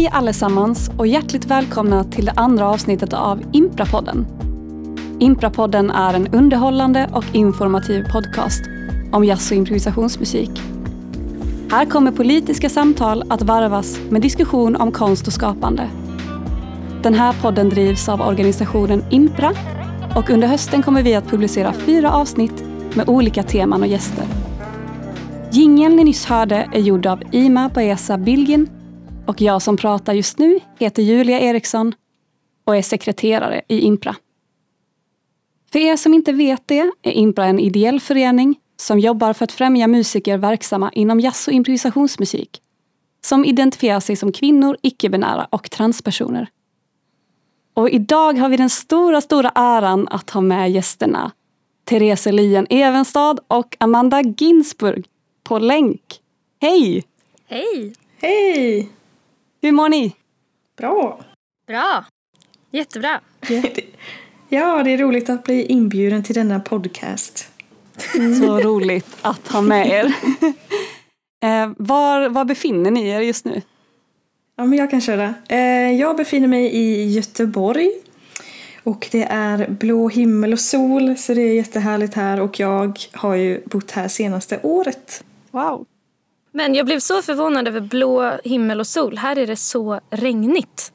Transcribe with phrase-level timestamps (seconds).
[0.00, 4.26] Hej allesammans och hjärtligt välkomna till det andra avsnittet av Imprapodden.
[5.18, 8.62] Imprapodden är en underhållande och informativ podcast
[9.12, 10.50] om jazz och improvisationsmusik.
[11.70, 15.88] Här kommer politiska samtal att varvas med diskussion om konst och skapande.
[17.02, 19.52] Den här podden drivs av organisationen Impra
[20.16, 24.24] och under hösten kommer vi att publicera fyra avsnitt med olika teman och gäster.
[25.52, 28.68] Jingeln ni nyss hörde är gjord av Ima Baeza Bilgin
[29.30, 31.94] och jag som pratar just nu heter Julia Eriksson
[32.64, 34.16] och är sekreterare i Impra.
[35.72, 39.52] För er som inte vet det är Impra en ideell förening som jobbar för att
[39.52, 42.62] främja musiker verksamma inom jazz och improvisationsmusik
[43.24, 46.48] som identifierar sig som kvinnor, icke-binära och transpersoner.
[47.74, 51.32] Och idag har vi den stora, stora äran att ha med gästerna
[51.84, 55.06] Therese Lien Evenstad och Amanda Ginsburg
[55.44, 56.20] på länk.
[56.60, 57.04] Hej!
[57.46, 57.94] Hej!
[58.20, 58.99] Hej!
[59.62, 60.12] Hur mår ni?
[60.78, 61.20] Bra!
[61.66, 62.04] Bra!
[62.70, 63.20] Jättebra.
[64.52, 67.48] Ja, det är roligt att bli inbjuden till denna podcast.
[68.40, 70.14] Så roligt att ha med er.
[71.42, 73.62] Eh, var, var befinner ni er just nu?
[74.56, 75.34] Ja, men jag kan köra.
[75.48, 77.90] Eh, Jag befinner mig i Göteborg.
[78.82, 82.40] Och det är blå himmel och sol, så det är jättehärligt här.
[82.40, 85.24] Och jag har ju bott här senaste året.
[85.50, 85.86] Wow.
[86.52, 89.18] Men jag blev så förvånad över blå himmel och sol.
[89.18, 90.92] Här är det så regnigt.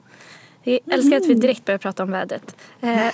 [0.63, 2.55] Jag älskar att vi direkt börjar prata om vädret.
[2.81, 3.07] Eh,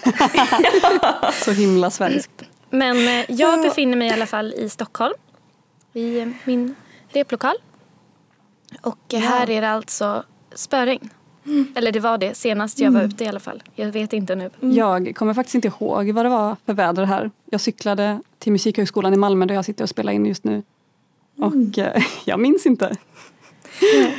[1.33, 2.44] Så himla svenskt.
[2.70, 5.14] Men eh, jag befinner mig i alla fall i Stockholm.
[5.94, 6.75] I eh, min
[7.09, 7.56] replokal.
[8.81, 10.23] Och eh, här är det alltså
[10.55, 11.09] spöregn.
[11.76, 13.64] Eller det var det senast jag var ute i alla fall.
[13.76, 14.50] Jag vet inte nu.
[14.59, 17.31] Jag kommer faktiskt inte ihåg vad det var för väder här.
[17.45, 20.64] Jag cyklade till Musikhögskolan i Malmö där jag sitter och spelar in just nu.
[21.42, 22.97] Och eh, jag minns inte.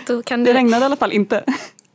[0.07, 1.45] Då kan Det det, regnade i alla fall inte.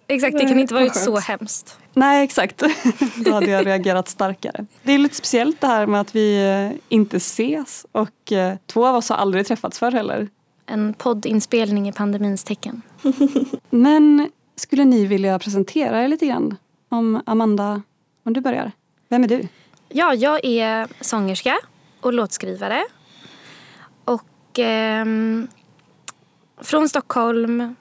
[0.08, 1.78] exakt, det kan inte varit så hemskt.
[1.94, 2.64] Nej, exakt.
[3.26, 4.66] Då hade jag reagerat starkare.
[4.84, 8.86] Det är lite speciellt det här med att vi eh, inte ses och eh, två
[8.88, 10.28] av oss har aldrig träffats förr heller.
[10.66, 12.82] En poddinspelning i pandemins tecken.
[13.70, 16.56] Men skulle ni vilja presentera er lite grann?
[16.90, 17.82] Om Amanda,
[18.26, 18.72] om du börjar.
[19.10, 19.48] Vem är du?
[19.90, 21.58] Ja, jag är sångerska
[22.02, 22.84] och låtskrivare.
[24.60, 25.48] Ehm,
[26.62, 27.76] från Stockholm.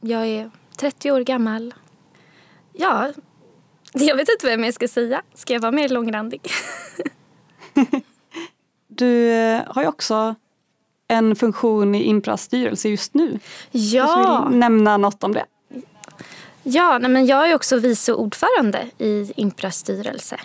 [0.00, 1.74] Jag är 30 år gammal.
[2.72, 3.12] Ja,
[3.92, 5.22] jag vet inte vem jag ska säga.
[5.34, 6.40] Ska jag vara mer långrandig?
[8.90, 10.34] Du eh, har ju också
[11.08, 13.38] en funktion i Impras styrelse just nu.
[13.70, 13.80] Ja,
[14.40, 15.44] Jag vill nämna något om det.
[16.62, 20.40] ja men jag är också vice ordförande i Impras styrelse.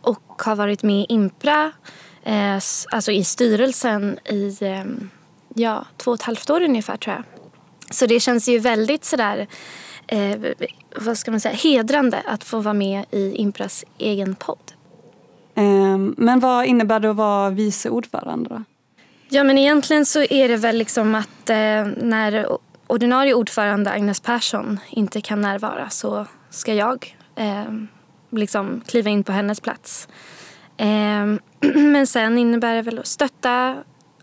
[0.00, 1.72] Och har varit med i Impra,
[2.24, 2.54] eh,
[2.90, 5.10] alltså i styrelsen i ehm,
[5.54, 7.24] ja, två och ett halvt år ungefär tror jag.
[7.90, 9.46] Så det känns ju väldigt sådär,
[10.06, 10.38] eh,
[10.96, 14.72] vad ska man säga, hedrande att få vara med i Impras egen podd.
[15.54, 18.62] Ehm, Men vad innebär det att vara vice ordförande då?
[19.28, 22.46] Ja men egentligen så är det väl liksom att eh, när
[22.86, 27.72] ordinarie ordförande Agnes Persson inte kan närvara så ska jag eh,
[28.30, 30.08] liksom kliva in på hennes plats.
[30.76, 31.26] Eh,
[31.74, 33.76] men sen innebär det väl att stötta,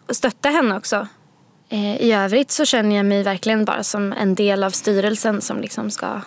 [0.09, 1.07] stötta henne också.
[1.69, 5.61] Eh, I övrigt så känner jag mig verkligen bara som en del av styrelsen som
[5.61, 6.21] liksom ska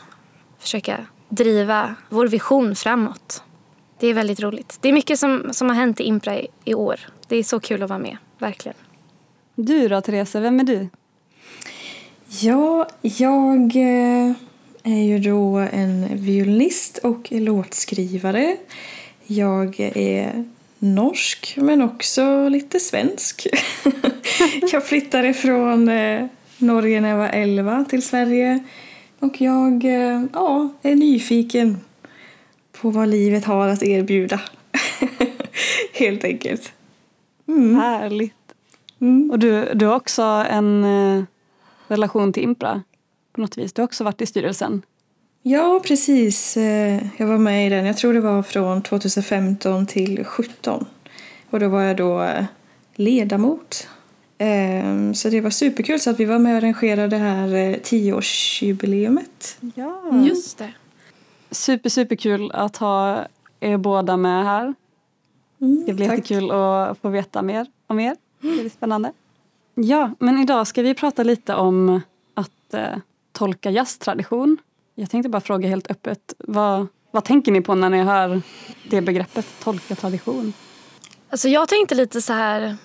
[0.59, 3.43] försöka driva vår vision framåt.
[4.01, 4.79] Det är väldigt roligt.
[4.81, 7.01] Det är mycket som, som har hänt i Impra i, i år.
[7.29, 8.77] Det är så kul att vara med, verkligen.
[9.55, 10.89] Du då Therese, vem är du?
[12.41, 14.33] Ja, jag eh,
[14.83, 18.57] är ju då en violinist och låtskrivare.
[19.27, 20.45] Jag är
[20.79, 23.47] norsk men också lite svensk.
[24.73, 26.27] jag flyttade från eh,
[26.59, 28.65] Norge när jag var 11 till Sverige.
[29.19, 31.77] Och jag eh, ja, är nyfiken
[32.73, 34.41] på vad livet har att erbjuda.
[35.93, 36.73] Helt enkelt.
[37.81, 38.35] Härligt.
[39.01, 39.31] Mm.
[39.31, 41.25] Och du, du har också en eh,
[41.89, 42.83] relation till Impra
[43.33, 43.73] på något vis.
[43.73, 44.83] Du har också varit i styrelsen.
[45.47, 46.57] Ja, precis.
[46.57, 47.87] Eh, Jag var med i den.
[47.87, 50.87] Jag tror det var från 2015 till 2017.
[51.51, 52.45] Och då var jag då eh,
[52.95, 53.89] ledamot.
[54.39, 57.77] Eh, Så det var superkul så att vi var med och arrangerade det här eh,
[57.77, 59.59] tioårsjubileumet.
[59.75, 60.03] Ja.
[60.25, 60.73] Just det.
[61.51, 63.27] Super, superkul att ha
[63.61, 64.75] er båda med här.
[65.59, 66.19] Det ska bli tack.
[66.19, 68.17] jättekul att få veta mer om er.
[68.41, 69.13] Det blir spännande.
[69.75, 72.01] Ja, men idag ska vi prata lite om
[72.35, 72.97] att eh,
[73.33, 74.57] tolka jazztradition.
[74.95, 76.35] Jag tänkte bara fråga helt öppet.
[76.39, 78.43] Vad, vad tänker ni på när ni hör
[78.91, 80.53] det begreppet, tolka tradition?
[81.31, 82.77] Alltså jag tänkte lite så här,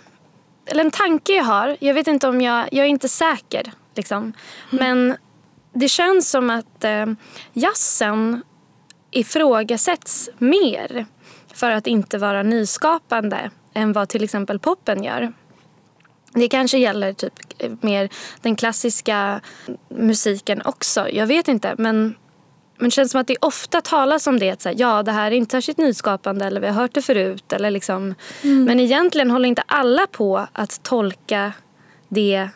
[0.65, 4.33] eller en tanke jag har, jag vet inte om jag, jag är inte säker liksom.
[4.69, 5.15] Men
[5.73, 7.05] det känns som att eh,
[7.53, 8.41] jazzen
[9.11, 11.05] ifrågasätts mer
[11.53, 15.33] för att inte vara nyskapande än vad till exempel poppen gör.
[16.33, 17.33] Det kanske gäller typ
[17.81, 18.09] mer
[18.41, 19.41] den klassiska
[19.89, 21.09] musiken också.
[21.09, 21.75] Jag vet inte.
[21.77, 22.15] Men,
[22.77, 24.49] men det känns som att det ofta talas om det.
[24.49, 27.01] Att så här, ja, det här är inte särskilt nyskapande eller vi har hört det
[27.01, 27.53] förut.
[27.53, 28.15] Eller liksom.
[28.41, 28.63] Mm.
[28.63, 31.53] Men egentligen håller inte alla på att tolka
[32.09, 32.49] det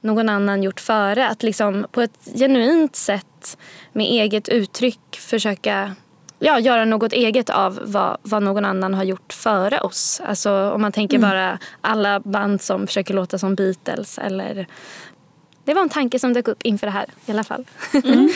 [0.00, 1.28] någon annan gjort före.
[1.28, 3.58] Att liksom på ett genuint sätt
[3.92, 5.92] med eget uttryck försöka
[6.42, 10.20] ja, göra något eget av vad, vad någon annan har gjort före oss.
[10.24, 11.30] Alltså om man tänker mm.
[11.30, 14.66] bara alla band som försöker låta som Beatles eller
[15.64, 17.64] det var en tanke som dök upp inför det här i alla fall.
[18.04, 18.28] Mm.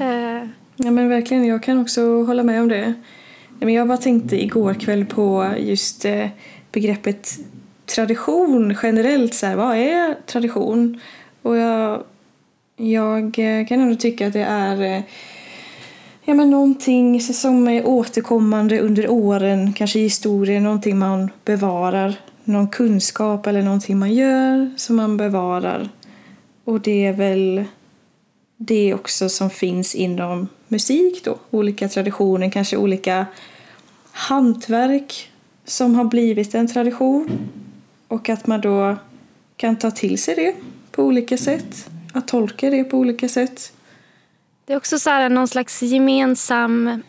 [0.00, 0.48] uh.
[0.76, 2.94] ja men verkligen, jag kan också hålla med om det.
[3.60, 6.28] jag bara tänkte igår kväll på just eh,
[6.72, 7.38] begreppet
[7.94, 9.34] tradition generellt.
[9.34, 11.00] Så här, vad är tradition?
[11.42, 12.04] Och jag,
[12.76, 13.34] jag
[13.68, 15.02] kan ändå tycka att det är
[16.28, 22.20] ja, men någonting som är återkommande under åren, kanske i historien, någonting man bevarar.
[22.44, 25.88] Någon kunskap eller någonting man gör som man bevarar.
[26.64, 27.64] Och det är väl
[28.56, 31.38] det också som finns inom musik då.
[31.50, 33.26] Olika traditioner, kanske olika
[34.12, 35.30] hantverk
[35.64, 37.48] som har blivit en tradition.
[38.08, 38.96] Och att man då
[39.56, 40.54] kan ta till sig det
[40.90, 41.90] på olika sätt.
[42.12, 43.72] Att tolka det på olika sätt.
[44.68, 47.02] Det är också så här någon slags gemensam,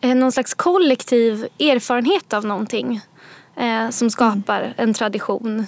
[0.00, 3.00] eh, någon slags kollektiv erfarenhet av någonting
[3.56, 4.72] eh, som skapar mm.
[4.76, 5.66] en tradition.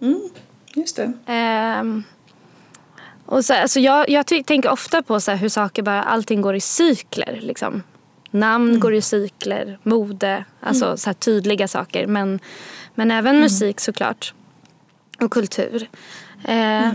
[0.00, 0.30] Mm,
[0.74, 1.32] just det.
[1.32, 1.84] Eh,
[3.26, 6.60] och så, alltså jag, jag tänker ofta på så hur saker bara, allting går i
[6.60, 7.38] cykler.
[7.42, 7.82] Liksom.
[8.30, 8.80] Namn mm.
[8.80, 10.96] går i cykler, mode, alltså mm.
[10.96, 12.06] så tydliga saker.
[12.06, 12.40] Men,
[12.94, 13.42] men även mm.
[13.42, 14.34] musik såklart.
[15.20, 15.88] Och kultur.
[16.44, 16.92] Eh,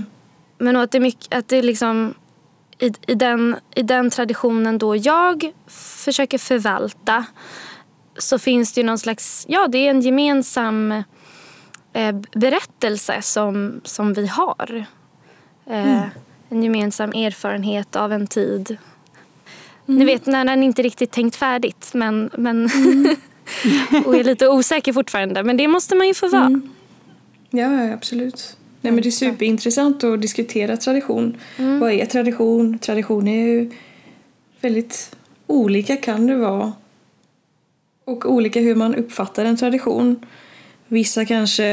[0.58, 2.14] men att det, är mycket, att det liksom
[2.80, 7.26] i, i, den, i den traditionen då jag försöker förvalta
[8.18, 10.92] så finns det ju någon slags, ja det är en gemensam
[11.94, 14.86] eh, berättelse som, som vi har.
[15.66, 16.10] Eh, mm.
[16.50, 18.78] En gemensam erfarenhet av en tid.
[19.88, 20.00] Mm.
[20.00, 23.16] Ni vet när den inte riktigt tänkt färdigt men, men mm.
[24.06, 25.44] och är lite osäker fortfarande.
[25.44, 26.46] Men det måste man ju få vara.
[26.46, 26.70] Mm.
[27.50, 28.58] Ja, absolut.
[28.86, 31.38] Nej, men det är superintressant att diskutera tradition.
[31.58, 31.80] Mm.
[31.80, 32.80] Vad är tradition?
[32.80, 33.72] Tradition är ju
[34.62, 35.16] väldigt
[35.48, 36.74] olika kan det vara.
[38.06, 40.26] Och olika hur man uppfattar en tradition.
[40.88, 41.66] Vissa kanske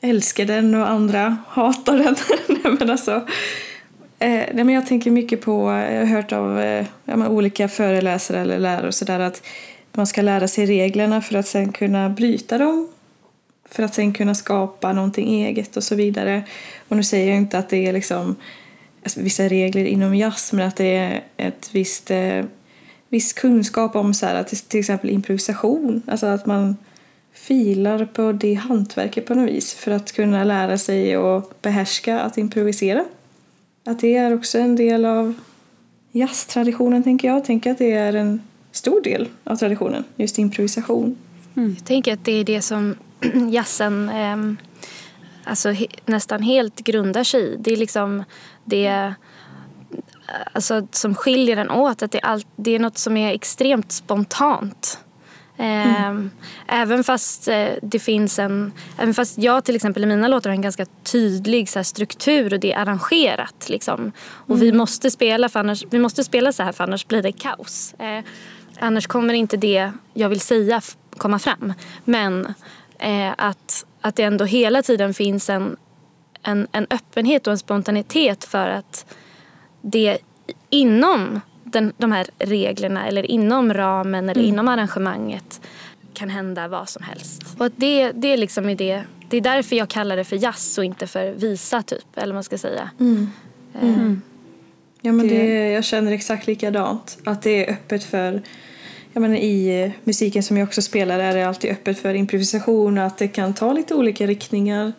[0.00, 2.16] älskar den och andra hatar den.
[2.48, 3.12] nej, men alltså,
[4.18, 8.40] eh, nej, men jag tänker mycket på, jag har hört av eh, ja, olika föreläsare
[8.40, 9.42] eller lärare och sådär att
[9.92, 12.88] man ska lära sig reglerna för att sen kunna bryta dem
[13.70, 16.42] för att sen kunna skapa någonting eget och så vidare.
[16.88, 18.36] Och nu säger jag inte att det är liksom
[19.02, 22.44] alltså, vissa regler inom jazz men att det är ett visst, eh,
[23.08, 26.02] viss kunskap om så här, till, till exempel improvisation.
[26.06, 26.76] Alltså att man
[27.32, 32.38] filar på det hantverket på något vis för att kunna lära sig och behärska att
[32.38, 33.04] improvisera.
[33.84, 35.34] Att det är också en del av
[36.12, 37.36] jazztraditionen tänker jag.
[37.36, 41.16] Jag tänker att det är en stor del av traditionen, just improvisation.
[41.56, 41.74] Mm.
[41.78, 42.94] Jag tänker att det är det som
[43.50, 44.66] jazzen eh,
[45.44, 47.56] alltså, he, nästan helt grundar sig i.
[47.60, 48.24] Det är liksom
[48.64, 49.14] det
[50.52, 52.02] alltså, som skiljer den åt.
[52.02, 54.98] Att det, all, det är något som är extremt spontant.
[55.56, 56.30] Mm.
[56.66, 58.72] Även fast eh, det finns en...
[58.98, 62.52] Även fast jag till exempel i mina låtar har en ganska tydlig så här, struktur
[62.52, 63.68] och det är arrangerat.
[63.68, 64.12] Liksom.
[64.22, 64.60] Och mm.
[64.60, 67.94] vi, måste spela för annars, vi måste spela så här för annars blir det kaos.
[67.98, 68.24] Eh,
[68.78, 70.80] annars kommer inte det jag vill säga
[71.16, 71.72] komma fram.
[72.04, 72.54] Men
[73.00, 75.76] eh, att, att det ändå hela tiden finns en,
[76.42, 79.14] en, en öppenhet och en spontanitet för att
[79.80, 80.18] det
[80.70, 84.54] inom den, de här reglerna eller inom ramen eller mm.
[84.54, 85.60] inom arrangemanget
[86.14, 87.42] kan hända vad som helst.
[87.58, 90.78] Och att det, det, liksom är det, det är därför jag kallar det för jazz
[90.78, 92.90] och inte för visa typ, eller vad man ska säga.
[93.00, 93.30] Mm.
[93.82, 94.22] Mm.
[95.00, 97.18] Ja men det, jag känner exakt likadant.
[97.24, 98.42] Att det är öppet för
[99.12, 103.04] jag menar, i musiken som jag också spelar är det alltid öppet för improvisation och
[103.04, 104.92] att det kan ta lite olika riktningar.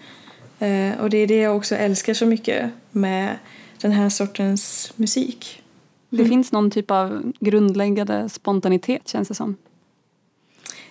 [0.59, 3.37] Eh, och det är det jag också älskar så mycket med
[3.81, 5.63] den här sortens musik.
[6.09, 9.57] Det finns någon typ av grundläggande spontanitet känns det som.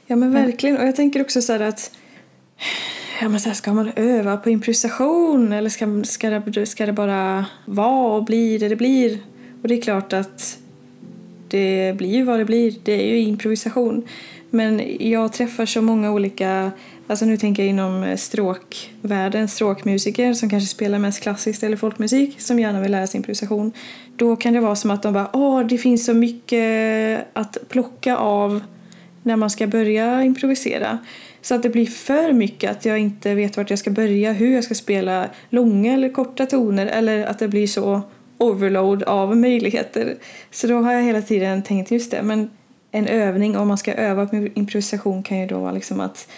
[0.06, 1.90] Ja men verkligen och jag tänker också så att
[3.20, 6.92] ja, men så här, ska man öva på improvisation eller ska, ska, det, ska det
[6.92, 9.18] bara vara och bli det det blir?
[9.62, 10.58] Och det är klart att
[11.50, 12.74] det blir ju vad det blir.
[12.82, 14.08] Det är ju improvisation.
[14.50, 16.70] Men jag träffar så många olika,
[17.06, 22.40] alltså nu tänker jag inom eh, stråkvärlden, stråkmusiker som kanske spelar mest klassiskt eller folkmusik
[22.40, 23.72] som gärna vill lära sig improvisation.
[24.16, 28.16] Då kan det vara som att de bara, åh det finns så mycket att plocka
[28.16, 28.60] av
[29.22, 30.98] när man ska börja improvisera.
[31.42, 34.54] Så att det blir för mycket att jag inte vet vart jag ska börja, hur
[34.54, 38.02] jag ska spela långa eller korta toner eller att det blir så
[38.40, 40.16] overload av möjligheter.
[40.50, 42.50] Så då har jag hela tiden tänkt just det, men
[42.90, 46.28] en övning om man ska öva på improvisation kan ju då vara liksom att,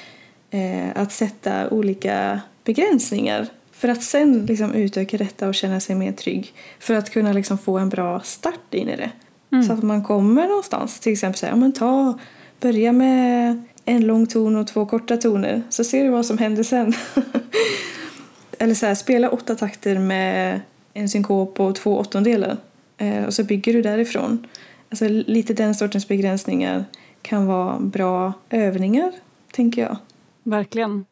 [0.51, 6.13] eh, att sätta olika begränsningar för att sen liksom utöka detta och känna sig mer
[6.13, 6.53] trygg.
[6.79, 9.11] För att kunna liksom få en bra start in i det.
[9.53, 9.65] Mm.
[9.65, 11.01] Så att man kommer någonstans.
[11.01, 12.19] Till exempel så här, ja, men ta,
[12.61, 16.63] börja med en lång ton och två korta toner så ser du vad som händer
[16.63, 16.95] sen.
[18.59, 20.61] Eller så här, spela åtta takter med
[20.95, 22.57] en synkop och två åttondelar
[22.97, 24.47] eh, och så bygger du därifrån.
[24.91, 26.85] Alltså lite den sortens begränsningar
[27.23, 29.13] kan vara bra övningar,
[29.53, 29.97] tänker jag.
[30.43, 31.05] Verkligen.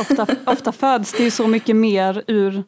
[0.00, 2.64] Ofta, ofta föds det ju så mycket mer ur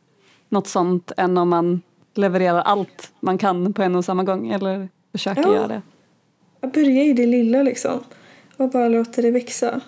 [0.49, 1.83] något sånt än om man
[2.15, 5.55] levererar allt man kan på en och samma gång eller försöker ja.
[5.55, 5.83] göra det.
[6.69, 8.01] Börja i det lilla liksom
[8.57, 9.81] och bara låta det växa.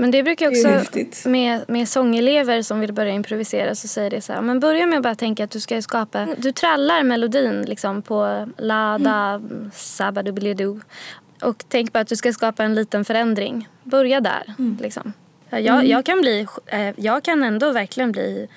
[0.00, 4.20] Men det brukar jag också med, med sångelever som vill börja improvisera så säger det
[4.20, 7.62] så här, men börja med att bara tänka att du ska skapa, du trallar melodin
[7.62, 9.70] liksom på la, da, mm.
[9.74, 10.80] sabadubilidu
[11.42, 13.68] och tänk bara att du ska skapa en liten förändring.
[13.82, 14.78] Börja där mm.
[14.80, 15.12] liksom.
[15.50, 15.86] Jag, mm.
[15.86, 18.48] jag, kan bli, eh, jag kan ändå verkligen bli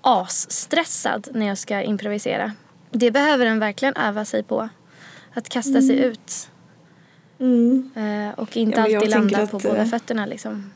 [0.00, 2.52] asstressad när jag ska improvisera.
[2.90, 4.68] Det behöver en verkligen öva sig på.
[5.34, 5.82] Att kasta mm.
[5.82, 6.48] sig ut.
[7.38, 7.90] Mm.
[7.96, 10.70] Eh, och inte ja, alltid landa på båda eh, fötterna liksom.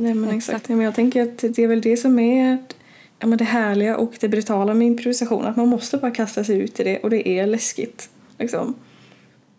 [0.00, 0.56] Nej men exakt.
[0.56, 0.68] exakt.
[0.68, 2.58] men jag tänker att det är väl det som är
[3.18, 5.44] ja, men det härliga och det brutala med improvisation.
[5.44, 8.10] Att man måste bara kasta sig ut i det och det är läskigt.
[8.38, 8.74] Liksom.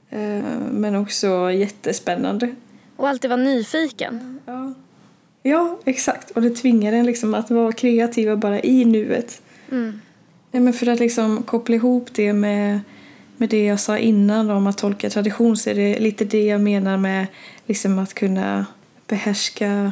[0.09, 2.55] Eh, men också jättespännande.
[2.95, 4.39] Och alltid vara nyfiken.
[4.45, 4.73] Ja.
[5.43, 6.31] ja, exakt.
[6.31, 9.41] Och det tvingar en liksom att vara kreativ bara i nuet.
[9.71, 10.01] Mm.
[10.51, 12.79] Nej, men för att liksom koppla ihop det med,
[13.37, 16.61] med det jag sa innan om att tolka tradition så är det lite det jag
[16.61, 17.27] menar med
[17.65, 18.65] liksom att kunna
[19.07, 19.91] behärska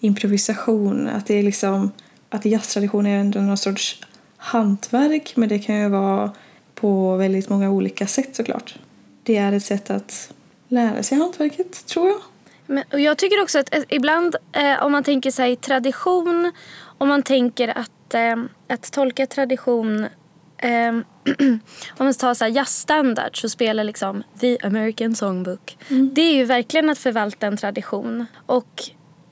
[0.00, 1.08] improvisation.
[1.08, 1.90] Att det är liksom
[2.28, 4.02] att jazztradition är ändå någon sorts
[4.36, 6.32] hantverk men det kan ju vara
[6.74, 8.74] på väldigt många olika sätt såklart.
[9.22, 10.32] Det är ett sätt att
[10.68, 12.20] lära sig hantverket tror jag.
[12.66, 16.52] Men, och jag tycker också att eh, ibland eh, om man tänker sig tradition,
[16.98, 18.36] om man tänker att, eh,
[18.68, 20.06] att tolka tradition
[20.58, 20.88] eh,
[21.98, 25.76] om man tar så här jazzstandard så spelar liksom The American Songbook.
[25.88, 26.10] Mm.
[26.14, 28.26] Det är ju verkligen att förvalta en tradition.
[28.46, 28.90] Och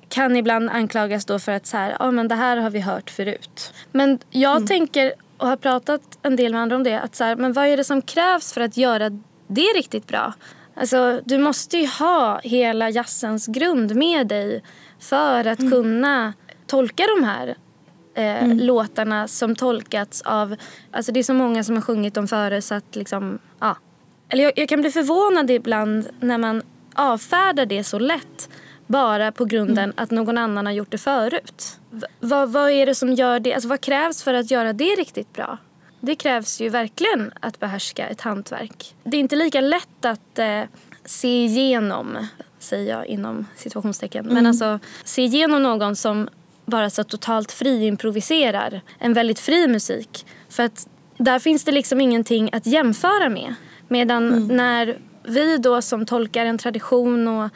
[0.09, 3.11] kan ibland anklagas då för att så här, ja men det här har vi hört
[3.11, 3.73] förut.
[3.93, 4.67] Men jag mm.
[4.67, 7.67] tänker och har pratat en del med andra om det, att så här, men vad
[7.67, 9.11] är det som krävs för att göra
[9.47, 10.35] det riktigt bra?
[10.75, 14.63] Alltså, du måste ju ha hela jazzens grund med dig
[15.01, 15.73] för att mm.
[15.73, 16.33] kunna
[16.67, 17.49] tolka de här
[18.15, 18.59] eh, mm.
[18.59, 20.57] låtarna som tolkats av...
[20.91, 23.39] Alltså det är så många som har sjungit dem före så att liksom...
[23.61, 23.77] Ja.
[24.29, 26.63] Eller jag, jag kan bli förvånad ibland när man
[26.95, 28.49] avfärdar det så lätt
[28.89, 29.95] bara på grunden mm.
[29.97, 31.81] att någon annan har gjort det förut.
[31.91, 33.55] V vad, vad är det som gör det?
[33.55, 35.59] Alltså vad krävs för att göra det riktigt bra?
[36.01, 38.95] Det krävs ju verkligen att behärska ett hantverk.
[39.05, 40.63] Det är inte lika lätt att eh,
[41.05, 42.27] se igenom,
[42.59, 44.35] säger jag inom situationstecken, mm.
[44.35, 46.29] men alltså se igenom någon som
[46.65, 50.27] bara så totalt fri improviserar en väldigt fri musik.
[50.49, 53.55] För att där finns det liksom ingenting att jämföra med.
[53.89, 54.57] Medan mm.
[54.57, 57.51] när vi då som tolkar en tradition och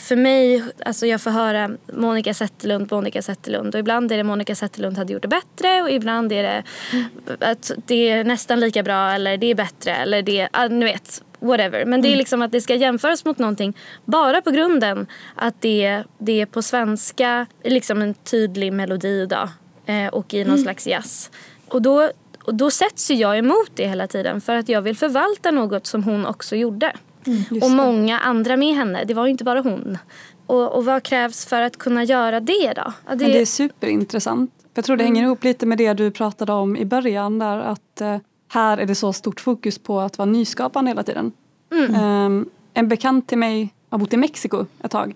[0.00, 4.54] för mig, alltså jag får höra Monica Zetterlund, Monica Zetterlund och ibland är det Monica
[4.54, 7.04] Zetterlund hade gjort det bättre och ibland är det mm.
[7.40, 11.22] att det är nästan lika bra eller det är bättre eller det, är, ni vet,
[11.38, 11.84] whatever.
[11.84, 12.18] Men det är mm.
[12.18, 16.62] liksom att det ska jämföras mot någonting bara på grunden att det, det är på
[16.62, 19.48] svenska, liksom en tydlig melodi då
[19.86, 20.62] eh, och i någon mm.
[20.62, 21.30] slags jazz.
[21.68, 22.10] Och då,
[22.44, 26.04] och då sätts jag emot det hela tiden för att jag vill förvalta något som
[26.04, 26.92] hon också gjorde.
[27.28, 29.04] Mm, och många andra med henne.
[29.04, 29.98] Det var ju inte bara hon.
[30.46, 32.92] Och, och vad krävs för att kunna göra det då?
[33.08, 33.24] Ja, det...
[33.24, 34.50] det är superintressant.
[34.74, 38.00] Jag tror det hänger ihop lite med det du pratade om i början där att
[38.00, 38.16] eh,
[38.48, 41.32] här är det så stort fokus på att vara nyskapande hela tiden.
[41.72, 42.04] Mm.
[42.04, 45.14] Um, en bekant till mig har bott i Mexiko ett tag.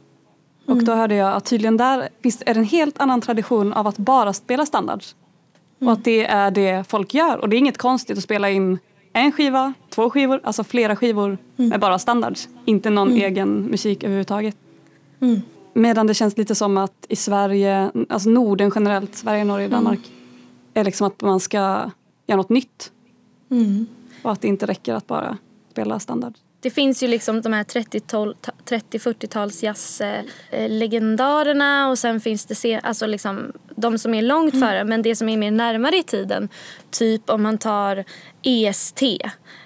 [0.66, 0.84] Och mm.
[0.84, 3.96] då hörde jag att tydligen där finns, är det en helt annan tradition av att
[3.96, 5.16] bara spela standards.
[5.80, 7.38] Och att det är det folk gör.
[7.38, 8.78] Och det är inget konstigt att spela in
[9.12, 11.68] en skiva, två skivor, alltså flera skivor mm.
[11.68, 12.48] med bara standards.
[12.64, 13.22] Inte någon mm.
[13.22, 14.56] egen musik överhuvudtaget.
[15.20, 15.40] Mm.
[15.74, 19.84] Medan det känns lite som att i Sverige, alltså Norden generellt, Sverige, Norge, mm.
[19.84, 20.12] Danmark,
[20.74, 21.90] är liksom att man ska
[22.26, 22.92] göra något nytt.
[23.50, 23.86] Mm.
[24.22, 25.38] Och att det inte räcker att bara
[25.70, 26.34] spela standard?
[26.62, 33.98] Det finns ju liksom de här 30-40-tals jazzlegendarerna och sen finns det alltså liksom de
[33.98, 34.88] som är långt före mm.
[34.88, 36.48] men det som är mer närmare i tiden.
[36.90, 38.04] Typ om man tar
[38.42, 39.02] EST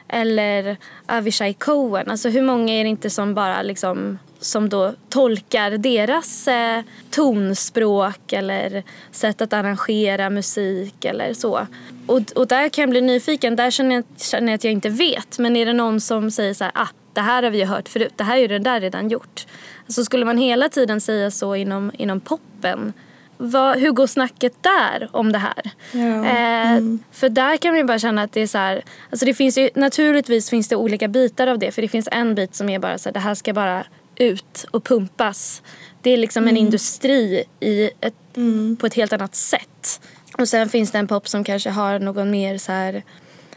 [0.08, 0.76] eller
[1.06, 2.10] Avishai Cohen.
[2.10, 8.32] Alltså hur många är det inte som bara liksom som då tolkar deras eh, tonspråk
[8.32, 11.66] eller sätt att arrangera musik eller så.
[12.06, 13.56] Och, och där kan jag bli nyfiken.
[13.56, 15.38] Där känner jag, känner jag att jag inte vet.
[15.38, 18.12] Men är det någon som säger så här, ah, det här har vi hört förut,
[18.16, 19.46] det här är ju det där redan gjort.
[19.88, 22.92] Så skulle man hela tiden säga så inom, inom poppen
[23.38, 25.70] vad, hur går snacket där om det här?
[25.92, 26.98] Ja, eh, mm.
[27.12, 29.58] För där kan man ju bara känna att det är så här, alltså det finns
[29.58, 32.78] ju, naturligtvis finns det olika bitar av det för det finns en bit som är
[32.78, 33.84] bara så här, det här ska bara
[34.16, 35.62] ut och pumpas.
[36.02, 36.54] Det är liksom mm.
[36.54, 38.76] en industri i ett, mm.
[38.76, 40.00] på ett helt annat sätt.
[40.38, 43.02] Och sen finns det en pop som kanske har någon mer så här,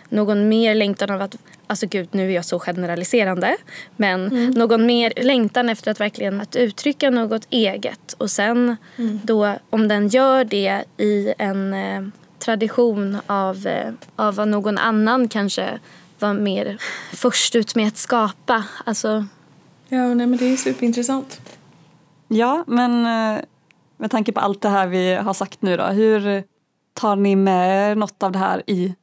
[0.10, 1.38] någon mer längtan av att,
[1.68, 3.58] alltså gud nu är jag så generaliserande,
[3.96, 4.52] men mm.
[4.52, 9.20] någon mer längtan efter att verkligen att uttrycka något eget och sen mm.
[9.24, 12.02] då om den gör det i en eh,
[12.40, 15.80] tradition av, eh, av vad någon annan kanske
[16.20, 16.78] var mer
[17.14, 18.64] först ut med att skapa.
[18.86, 19.26] Alltså,
[19.90, 21.42] Ja, nej, men det är superintressant.
[22.28, 23.42] Ja, men eh,
[23.98, 26.44] med tanke på allt det här vi har sagt nu då, hur
[26.94, 28.96] tar ni med något av det här i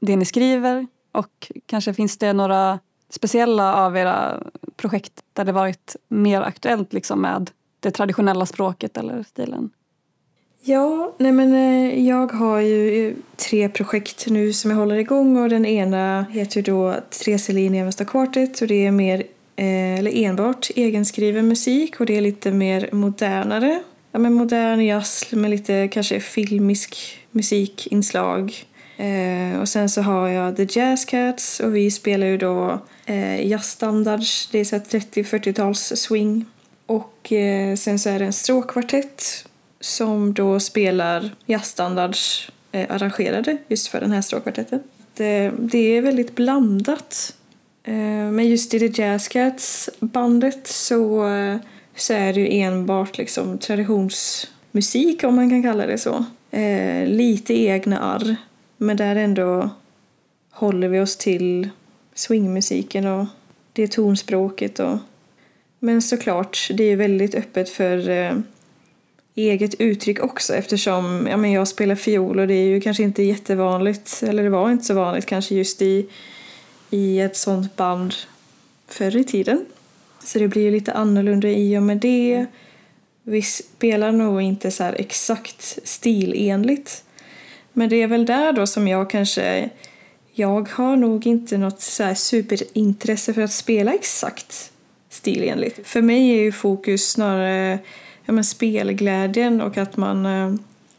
[0.00, 0.86] det ni skriver?
[1.12, 2.78] Och kanske finns det några
[3.10, 4.42] speciella av era
[4.76, 9.70] projekt där det varit mer aktuellt liksom med det traditionella språket eller stilen?
[10.62, 15.48] Ja, nej men eh, jag har ju tre projekt nu som jag håller igång och
[15.48, 20.24] den ena heter då Therese Elin Evenstad Quartet och det är mer Eh, Eh, eller
[20.24, 23.82] enbart egenskriven musik och det är lite mer modernare.
[24.12, 28.64] Ja, men modern jazz med lite kanske filmisk musikinslag.
[28.96, 33.46] Eh, och sen så har jag The Jazz Cats och vi spelar ju då eh,
[33.46, 36.44] jazzstandards, det är så 30-40-tals swing.
[36.86, 39.46] Och eh, sen så är det en stråkkvartett
[39.80, 44.82] som då spelar jazzstandards eh, arrangerade just för den här stråkkvartetten.
[45.14, 47.34] Det, det är väldigt blandat
[47.84, 51.56] Eh, men just i The Jazz Cats bandet så, eh,
[51.96, 56.24] så är det ju enbart liksom traditionsmusik om man kan kalla det så.
[56.50, 58.36] Eh, lite egna arr,
[58.76, 59.70] men där ändå
[60.50, 61.68] håller vi oss till
[62.14, 63.26] swingmusiken och
[63.72, 64.80] det tonspråket.
[64.80, 64.98] Och,
[65.78, 68.36] men såklart, det är väldigt öppet för eh,
[69.34, 73.22] eget uttryck också eftersom ja, men jag spelar fiol och det är ju kanske inte
[73.22, 76.06] jättevanligt, eller det var inte så vanligt kanske just i
[76.94, 78.14] i ett sånt band
[78.88, 79.66] förr i tiden.
[80.24, 82.46] Så det blir ju lite annorlunda i och med det.
[83.22, 87.04] Vi spelar nog inte så exakt stilenligt.
[87.72, 89.70] Men det är väl där då som jag kanske...
[90.36, 94.72] Jag har nog inte något så superintresse för att spela exakt
[95.10, 95.86] stilenligt.
[95.86, 97.78] För mig är ju fokus snarare
[98.24, 100.54] ja, men spelglädjen och att man eh,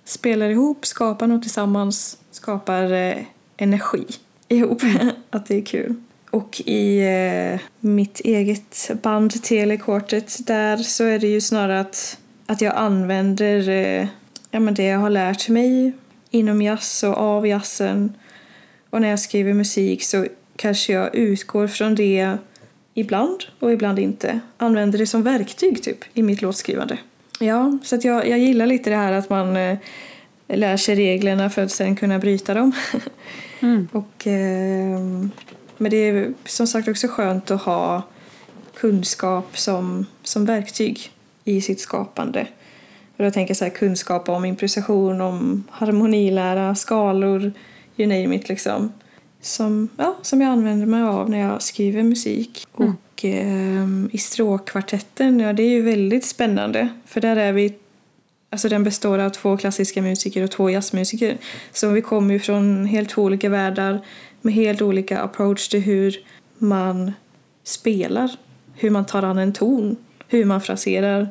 [0.05, 3.17] spelar ihop, skapar något tillsammans, skapar eh,
[3.57, 4.05] energi
[4.47, 4.81] ihop.
[5.29, 5.95] att det är kul.
[6.29, 12.61] Och i eh, mitt eget band Telekortet där så är det ju snarare att, att
[12.61, 14.07] jag använder eh,
[14.51, 15.93] ja, men det jag har lärt mig
[16.31, 18.13] inom jazz och av jazzen.
[18.89, 22.37] Och när jag skriver musik så kanske jag utgår från det
[22.93, 24.39] ibland och ibland inte.
[24.57, 26.97] Använder det som verktyg typ i mitt låtskrivande.
[27.39, 29.77] Ja, så att jag, jag gillar lite det här att man eh,
[30.47, 32.71] lär sig reglerna för att sen kunna bryta dem.
[33.59, 33.87] Mm.
[33.91, 34.99] Och, eh,
[35.77, 38.01] men det är som sagt också skönt att ha
[38.75, 41.11] kunskap som, som verktyg
[41.43, 42.47] i sitt skapande.
[43.17, 47.51] Och jag tänker så här, kunskap om improvisation, om harmonilära, skalor,
[47.97, 48.93] you name it liksom.
[49.41, 52.67] Som, ja, som jag använder mig av när jag skriver musik.
[52.79, 52.89] Mm.
[52.91, 56.89] Och eh, i stråkkvartetten, ja det är ju väldigt spännande.
[57.05, 57.73] För där är vi
[58.49, 61.37] Alltså den består av två klassiska musiker och två jazzmusiker.
[61.71, 64.05] Så vi kommer ju från helt två olika världar
[64.41, 66.15] med helt olika approach till hur
[66.57, 67.11] man
[67.63, 68.31] spelar,
[68.73, 71.29] hur man tar an en ton, hur man fraserar,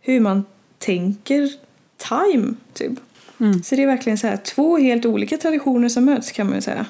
[0.00, 0.44] hur man
[0.78, 1.50] tänker
[1.96, 2.92] time, typ.
[3.40, 3.62] Mm.
[3.62, 6.86] Så det är verkligen så här, två helt olika traditioner som möts kan man säga.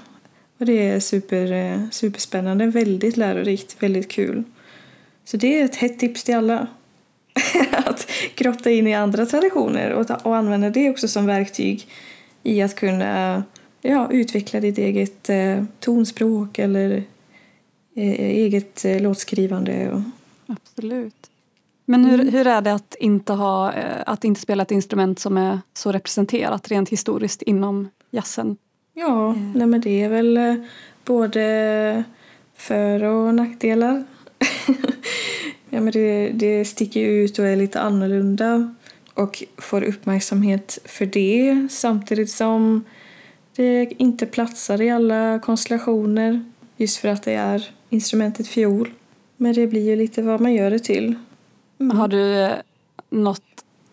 [0.59, 4.45] Och det är super, eh, superspännande, väldigt lärorikt, väldigt kul.
[5.25, 6.66] Så det är ett hett tips till alla.
[7.72, 11.88] att grotta in i andra traditioner och, och använda det också som verktyg
[12.42, 13.44] i att kunna
[13.83, 16.90] ja, utveckla ditt eget eh, tonspråk eller
[17.96, 19.92] eh, eget eh, låtskrivande.
[19.92, 20.01] Och...
[20.46, 21.31] Absolut.
[21.85, 22.35] Men hur, mm.
[22.35, 25.92] hur är det att inte, ha, eh, att inte spela ett instrument som är så
[25.92, 28.57] representerat rent historiskt inom jazzen?
[28.94, 29.53] Ja, mm.
[29.53, 30.55] nej men det är väl eh,
[31.05, 32.05] både
[32.55, 34.05] för och nackdelar.
[35.70, 38.74] ja, men det, det sticker ut och är lite annorlunda
[39.14, 42.85] och får uppmärksamhet för det samtidigt som
[43.57, 46.44] det inte platsar i alla konstellationer
[46.76, 48.90] just för att det är instrumentet fiol.
[49.37, 51.14] Men det blir ju lite vad man gör det till.
[51.81, 51.96] Mm.
[51.96, 52.52] Har du eh,
[53.11, 53.42] något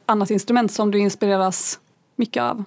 [0.06, 1.80] annat instrument som du inspireras
[2.16, 2.64] mycket av?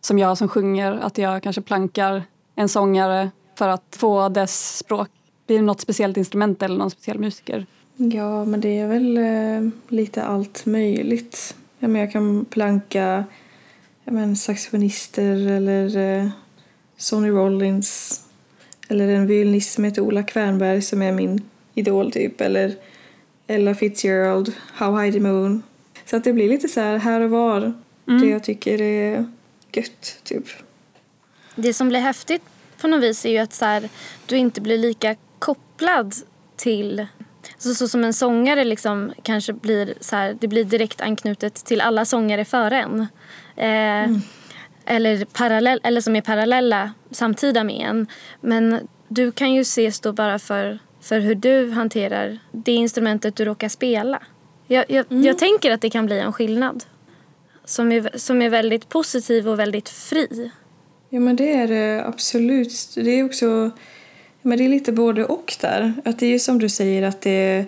[0.00, 2.22] Som jag som sjunger, att jag kanske plankar
[2.54, 5.08] en sångare för att få dess språk.
[5.46, 7.66] Blir det något speciellt instrument eller någon speciell musiker?
[7.96, 11.56] Ja, men det är väl eh, lite allt möjligt.
[11.78, 13.24] Ja, men jag kan planka
[14.04, 16.28] ja, men, saxofonister eller eh,
[16.96, 18.20] Sonny Rollins
[18.88, 21.42] eller en violinist som heter Ola Kvernberg som är min
[21.74, 22.74] idol typ eller
[23.46, 25.62] Ella Fitzgerald, How High the Moon.
[26.04, 27.58] Så att det blir lite så här här och var
[28.08, 28.20] mm.
[28.20, 29.26] det jag tycker är
[29.72, 30.44] gött typ.
[31.56, 32.42] Det som blir häftigt
[32.80, 33.88] på något vis är ju att så här,
[34.26, 36.14] du inte blir lika kopplad
[36.56, 37.06] till
[37.58, 41.80] så, så som en sångare liksom kanske blir så här, det blir direkt anknutet till
[41.80, 43.00] alla sångare före en.
[43.56, 44.20] Eh, mm.
[44.86, 48.06] eller, parallell, eller som är parallella samtida med en.
[48.40, 53.44] Men du kan ju ses då bara för, för hur du hanterar det instrumentet du
[53.44, 54.22] råkar spela.
[54.66, 55.24] Jag, jag, mm.
[55.24, 56.84] jag tänker att det kan bli en skillnad
[57.64, 60.50] som är, som är väldigt positiv och väldigt fri.
[61.10, 62.94] Ja men det är det absolut.
[62.94, 63.70] Det är också
[64.46, 65.92] men det är lite både och där.
[66.04, 67.66] Att det är ju som du säger att det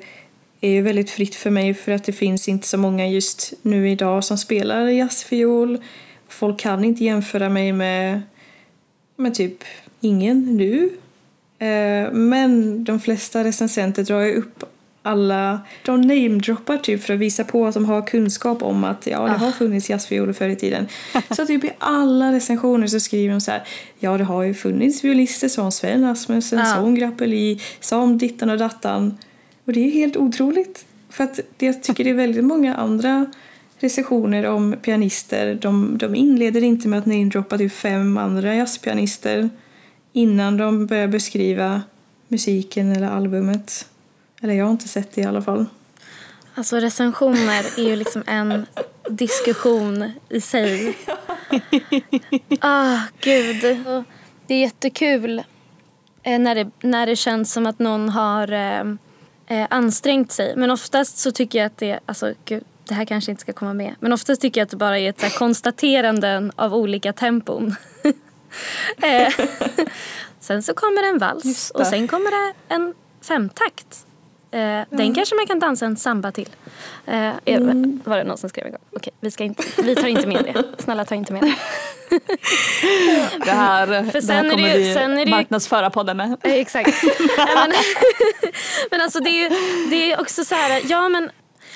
[0.61, 3.91] är ju väldigt fritt för mig för att det finns inte så många just nu
[3.91, 5.79] idag som spelar jazzfiol.
[6.29, 8.23] Folk kan inte jämföra mig med,
[9.17, 9.65] med typ
[10.01, 10.91] ingen nu.
[11.59, 14.65] Eh, men de flesta recensenter drar ju upp
[15.07, 19.23] alla, de namedroppar typ för att visa på att de har kunskap om att ja,
[19.23, 19.53] det har ah.
[19.53, 20.87] funnits jazzvioler förr i tiden.
[21.31, 23.62] Så typ i alla recensioner så skriver de så här,
[23.99, 26.64] ja det har ju funnits violister som Sven Asmussen, ja.
[26.64, 29.19] som Grappelli, som dittan och dattan.
[29.64, 30.87] Och det är helt otroligt.
[31.11, 33.27] För att jag tycker det är väldigt många andra
[33.79, 39.51] recensioner om pianister, de, de inleder inte med att namedroppa typ fem andra jazzpianister
[40.12, 41.83] innan de börjar beskriva
[42.29, 43.88] musiken eller albumet.
[44.42, 45.66] Eller jag har inte sett det i alla fall.
[46.55, 48.66] Alltså recensioner är ju liksom en
[49.09, 50.99] diskussion i sig.
[52.61, 53.62] Ah, gud.
[54.46, 55.42] Det är jättekul
[56.22, 58.85] eh, när det, när det känns som att någon har eh,
[59.46, 60.57] eh, ansträngt sig.
[60.57, 63.75] Men oftast så tycker jag att det, alltså gud, det här kanske inte ska komma
[63.75, 63.94] med.
[64.01, 67.77] Men oftast tycker jag att det bara är ett så konstateranden av olika tempon.
[69.03, 69.33] eh,
[70.40, 74.07] sen så kommer en vals och sen kommer det en femtakt.
[74.51, 76.49] Eh, Den kanske man kan dansa en samba till.
[77.07, 78.01] Eh, mm.
[78.05, 78.81] Var det någon som skrev en gång?
[78.97, 80.65] Okej, vi, ska inte, vi tar inte med det.
[80.83, 81.55] Snälla ta inte med det.
[83.45, 86.37] det här, För sen det här kommer det, sen vi marknadsföra podden med.
[86.43, 87.03] Eh, exakt.
[87.37, 87.73] men,
[88.91, 89.51] men alltså det är,
[89.91, 91.31] det är också så här, ja men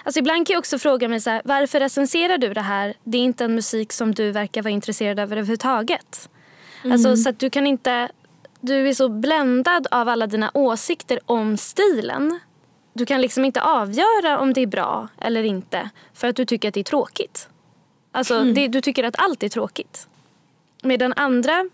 [0.04, 2.94] Alltså ibland kan jag också fråga mig så här, varför recenserar du det här?
[3.04, 6.28] Det är inte en musik som du verkar vara intresserad av överhuvudtaget.
[6.82, 6.92] Mm.
[6.92, 8.08] Alltså, så att du kan inte,
[8.60, 12.40] du är så bländad av alla dina åsikter om stilen
[13.00, 16.68] du kan liksom inte avgöra om det är bra eller inte för att du tycker
[16.68, 17.48] att det är tråkigt.
[18.12, 18.54] Alltså, mm.
[18.54, 20.08] det, du tycker att allt är tråkigt.
[20.82, 21.68] Medan andra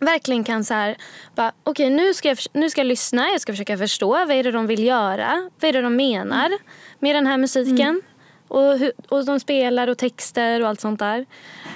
[0.00, 0.96] verkligen kan så här,
[1.32, 4.42] okej okay, nu, ska jag, nu ska jag lyssna, jag ska försöka förstå vad är
[4.42, 6.58] det de vill göra, vad är det de menar mm.
[6.98, 7.80] med den här musiken.
[7.80, 8.02] Mm.
[8.48, 11.26] Och, hur, och de spelar och texter och allt sånt där.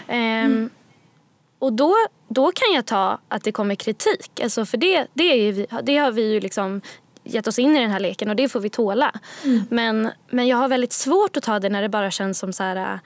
[0.08, 0.70] Um,
[1.58, 1.94] och då,
[2.28, 4.40] då kan jag ta att det kommer kritik.
[4.42, 6.80] Alltså för det, det, är, det har vi ju liksom
[7.28, 9.12] gett oss in i den här leken och det får vi tåla.
[9.44, 9.64] Mm.
[9.70, 12.62] Men, men jag har väldigt svårt att ta det när det bara känns som så
[12.62, 13.00] här, äh,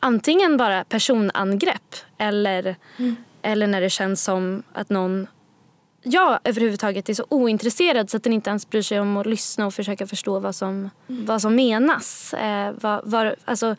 [0.00, 3.16] antingen bara personangrepp eller, mm.
[3.42, 5.26] eller när det känns som att någon
[6.02, 9.66] jag överhuvudtaget är så ointresserad så att den inte ens bryr sig om att lyssna
[9.66, 11.26] och försöka förstå vad som, mm.
[11.26, 12.34] vad som menas.
[12.34, 13.76] Eh, vad, vad, alltså,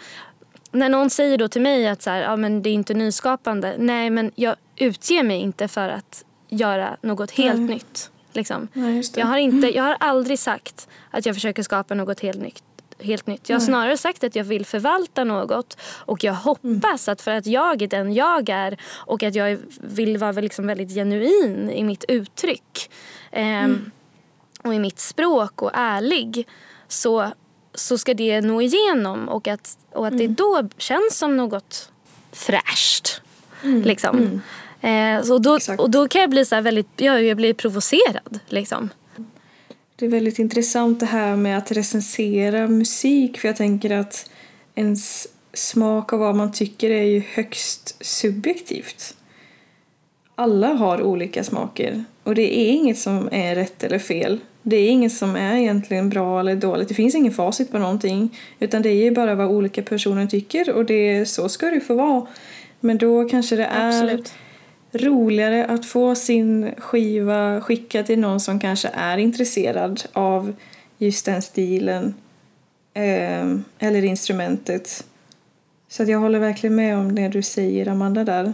[0.71, 3.75] när någon säger då till mig att så här, ja, men det är inte nyskapande.
[3.77, 7.65] Nej, men jag utger mig inte för att göra något helt mm.
[7.67, 8.11] nytt.
[8.33, 8.67] Liksom.
[8.73, 12.63] Ja, jag, har inte, jag har aldrig sagt att jag försöker skapa något helt nytt.
[13.01, 13.49] Helt nytt.
[13.49, 17.13] Jag har snarare sagt att jag vill förvalta något och jag hoppas mm.
[17.13, 20.93] att för att jag är den jag är och att jag vill vara liksom väldigt
[20.93, 22.91] genuin i mitt uttryck
[23.31, 23.91] eh, mm.
[24.63, 26.47] och i mitt språk och ärlig
[26.87, 27.31] så,
[27.73, 30.27] så ska det nå igenom och att, och att mm.
[30.27, 31.91] det då känns som något
[32.31, 33.21] fräscht.
[33.63, 33.81] Mm.
[33.81, 34.41] Liksom.
[34.81, 38.89] Eh, så då, och då kan jag bli så väldigt, jag, jag blir provocerad liksom.
[39.95, 44.29] Det är väldigt intressant det här med att recensera musik för jag tänker att
[44.75, 49.15] ens smak och vad man tycker är ju högst subjektivt.
[50.35, 52.03] alla har olika smaker.
[52.23, 54.39] Och det är inget som är rätt eller fel.
[54.61, 56.87] Det är inget som är egentligen bra eller dåligt.
[56.87, 58.37] Det finns ingen facit på någonting.
[58.59, 61.93] Utan det är ju bara vad olika personer tycker och det, så ska det få
[61.93, 62.27] vara.
[62.79, 64.33] Men då kanske det är Absolut
[64.91, 70.53] roligare att få sin skiva skickad till någon som kanske är intresserad av
[70.97, 72.13] just den stilen
[72.93, 75.05] eh, eller instrumentet.
[75.87, 78.53] Så att jag håller verkligen med om det du säger, Amanda, där.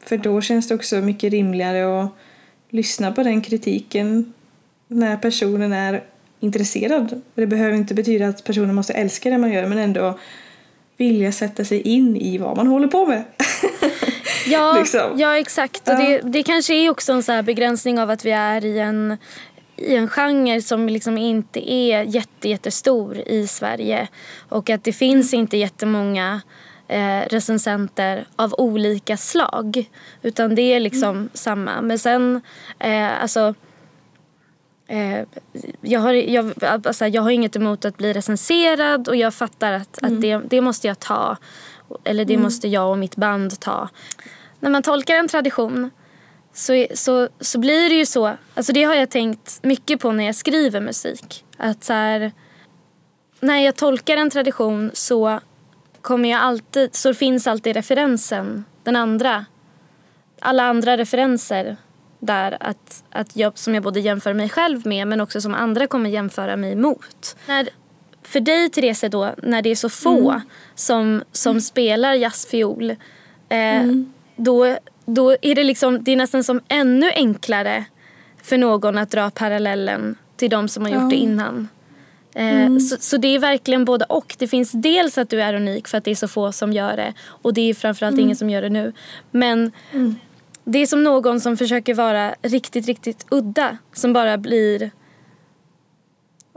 [0.00, 2.10] För då känns det också mycket rimligare att
[2.70, 4.32] lyssna på den kritiken
[4.88, 6.02] när personen är
[6.40, 7.22] intresserad.
[7.34, 10.18] Det behöver inte betyda att personen måste älska det man gör, men ändå
[10.96, 13.24] vilja sätta sig in i vad man håller på med.
[14.46, 15.18] Ja, liksom.
[15.18, 15.88] ja exakt.
[15.88, 18.78] Och det, det kanske är också en så här begränsning av att vi är i
[18.78, 19.16] en,
[19.76, 24.08] i en genre som liksom inte är jätte, jättestor i Sverige.
[24.48, 26.40] Och att det finns inte jättemånga
[26.88, 29.90] eh, recensenter av olika slag.
[30.22, 31.80] Utan det är liksom samma.
[31.82, 32.40] Men sen,
[32.78, 33.54] eh, alltså
[34.86, 35.26] Eh,
[35.80, 39.98] jag, har, jag, alltså, jag har inget emot att bli recenserad och jag fattar att,
[40.02, 41.36] att det, det måste jag ta.
[42.04, 43.88] Eller det måste jag och mitt band ta.
[44.64, 45.90] När man tolkar en tradition
[46.52, 48.36] så, så, så blir det ju så.
[48.54, 51.44] Alltså det har jag tänkt mycket på när jag skriver musik.
[51.56, 52.32] Att så här,
[53.40, 55.40] när jag tolkar en tradition så
[56.00, 59.44] kommer jag alltid, så finns alltid referensen, den andra.
[60.40, 61.76] Alla andra referenser
[62.18, 65.86] där att, att jag, som jag både jämför mig själv med men också som andra
[65.86, 67.36] kommer jämföra mig mot.
[67.46, 67.68] När,
[68.22, 70.40] för dig Therese då, när det är så få
[70.74, 72.90] som, som spelar jazzfiol
[73.48, 73.84] eh,
[74.36, 77.84] då, då är det liksom, det är nästan som ännu enklare
[78.42, 81.08] för någon att dra parallellen till de som har gjort Ja.
[81.08, 81.68] det innan.
[82.34, 84.36] Eh, så, så det är verkligen både och.
[84.38, 86.96] Det finns dels att du är unik för att det är så få som gör
[86.96, 88.92] det och det är framförallt ingen som gör det nu.
[89.30, 89.72] Men
[90.64, 94.90] det är som någon som försöker vara riktigt, riktigt udda som bara blir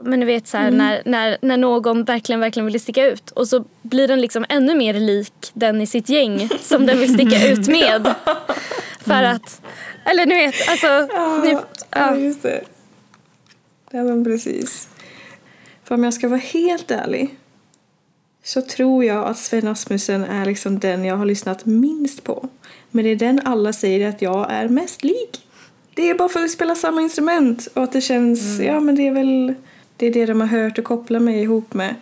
[0.02, 3.48] men du vet så här, när, när, när någon verkligen, verkligen vill sticka ut och
[3.48, 7.48] så blir den liksom ännu mer lik den i sitt gäng som den vill sticka
[7.48, 8.14] ut med.
[9.00, 9.62] För att,
[10.06, 10.88] eller ni vet, alltså.
[11.44, 12.16] Ni, Ja, ja.
[12.16, 12.64] just det.
[13.92, 14.90] Ja, men precis.
[15.84, 17.36] För om jag ska vara helt ärlig
[18.44, 22.50] så tror jag att Sven Asmussen är liksom den jag har lyssnat minst på.
[22.92, 25.48] Men det är den alla säger att jag är mest lik.
[25.94, 28.96] Det är bara för att vi spelar samma instrument och att det känns, ja men
[28.96, 29.54] det är väl
[29.98, 31.96] det är det de har hört och kopplar mig ihop med.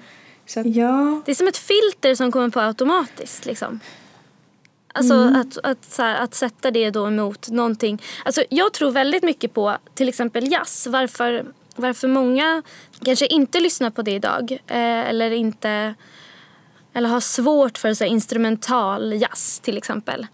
[0.46, 3.46] Så att, ja, Det är som ett filter som kommer på automatiskt.
[3.46, 3.80] Liksom.
[4.94, 8.02] Alltså att, att, så här, att sätta det då emot någonting.
[8.26, 10.88] Alltså, jag tror väldigt mycket på till exempel jazz.
[10.88, 12.62] Varför, varför många
[13.06, 14.52] kanske inte lyssnar på det idag.
[14.52, 15.96] Eh, eller inte
[16.94, 20.28] eller har svårt för så här, instrumental jazz till exempel.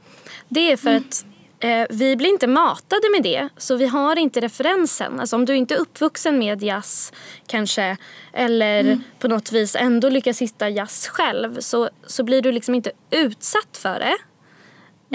[0.50, 1.26] Det är för att
[1.62, 3.50] eh, vi blir inte matade med det.
[3.58, 5.20] Så vi har inte referensen.
[5.20, 7.14] Alltså om du inte är uppvuxen med jazz
[7.48, 7.98] kanske.
[8.34, 11.60] Eller på något vis ändå lyckas hitta jazz själv.
[11.60, 14.18] Så, så blir du liksom inte utsatt för det.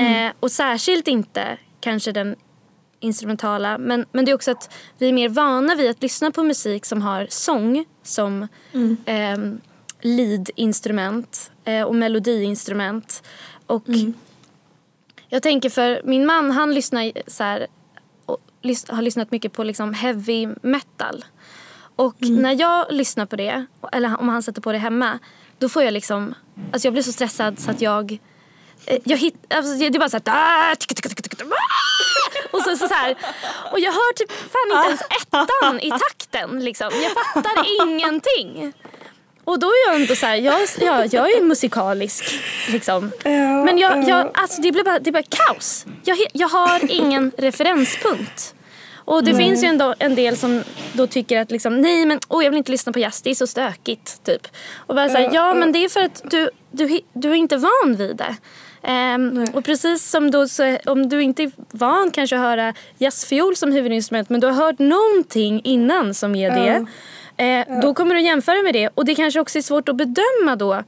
[0.03, 2.37] Eh, och särskilt inte kanske den
[3.01, 3.79] instrumentala.
[3.79, 6.85] Men, men det är också att vi är mer vana vid att lyssna på musik
[6.85, 8.49] som har sång som
[9.07, 9.61] ehm,
[10.01, 13.23] lead-instrument eh, och melodiinstrument.
[13.67, 13.85] Och
[15.29, 17.67] jag tänker för min man han lyssnar så här,
[18.27, 21.25] och, lys- har lyssnat mycket på liksom heavy metal.
[21.97, 25.19] Och när jag lyssnar på det, eller om han sätter på det hemma,
[25.59, 26.35] då får jag liksom,
[26.73, 28.19] alltså jag blir så stressad så att jag
[28.87, 30.75] eh, jag hit, alltså det är bara så här, ah!
[32.51, 33.17] och så, så, så här,
[33.73, 36.91] och jag hör typ fan inte ens ettan i takten liksom.
[37.03, 38.73] Jag fattar ingenting.
[39.47, 42.25] Och då är jag ändå så här, jag, jag, jag är musikalisk
[42.73, 43.11] liksom.
[43.25, 44.09] Ja, Men jag, ja.
[44.09, 45.87] jag, alltså det blir bara, det blir bara kaos.
[46.05, 48.55] Jag, jag har ingen referenspunkt.
[48.95, 52.45] Och det finns ju ändå en del som då tycker att liksom, nej men oh,
[52.45, 54.25] jag vill inte lyssna på jazz, det är så stökigt.
[54.25, 54.49] Typ.
[54.77, 57.57] Och bara så här, Ja, men det är för att du, du, du är inte
[57.57, 58.37] van vid det.
[58.83, 63.57] Ehm, och precis som då, så, om du inte är van kanske att höra jazzfiol
[63.57, 66.87] som huvudinstrument men du har hört någonting innan som ger det.
[67.37, 70.57] Eh, Då kommer du jämföra med det och det kanske också är svårt att bedöma
[70.57, 70.83] då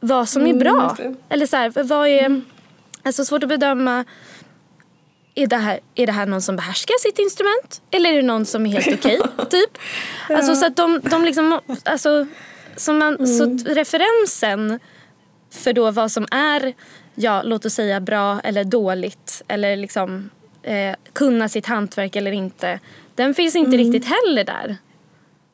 [0.00, 0.96] vad som är Mm, bra.
[1.28, 2.40] Eller så här, vad är...
[3.02, 4.04] Alltså svårt att bedöma
[5.34, 7.82] är det, här, är det här någon som behärskar sitt instrument?
[7.90, 9.20] Eller är det någon som är helt okej?
[9.50, 9.78] typ.
[10.28, 12.26] Alltså så att de, de liksom, alltså,
[12.76, 14.80] så, man, så att referensen
[15.50, 16.72] för då vad som är,
[17.14, 20.30] ja låt oss säga bra eller dåligt eller liksom
[20.62, 22.80] eh, kunna sitt hantverk eller inte.
[23.14, 24.76] Den finns inte riktigt heller där.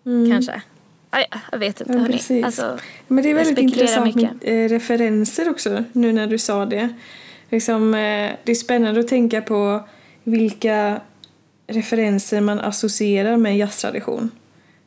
[0.04, 0.62] Kanske.
[1.10, 2.44] Aj, jag vet inte Ja, precis.
[2.44, 4.42] Alltså, Men det är väldigt intressant mycket.
[4.42, 6.88] med eh, referenser också, nu när du sa det.
[7.50, 9.88] Liksom, eh, det är spännande att tänka på
[10.24, 11.00] vilka
[11.66, 14.30] referenser man associerar med jazztradition.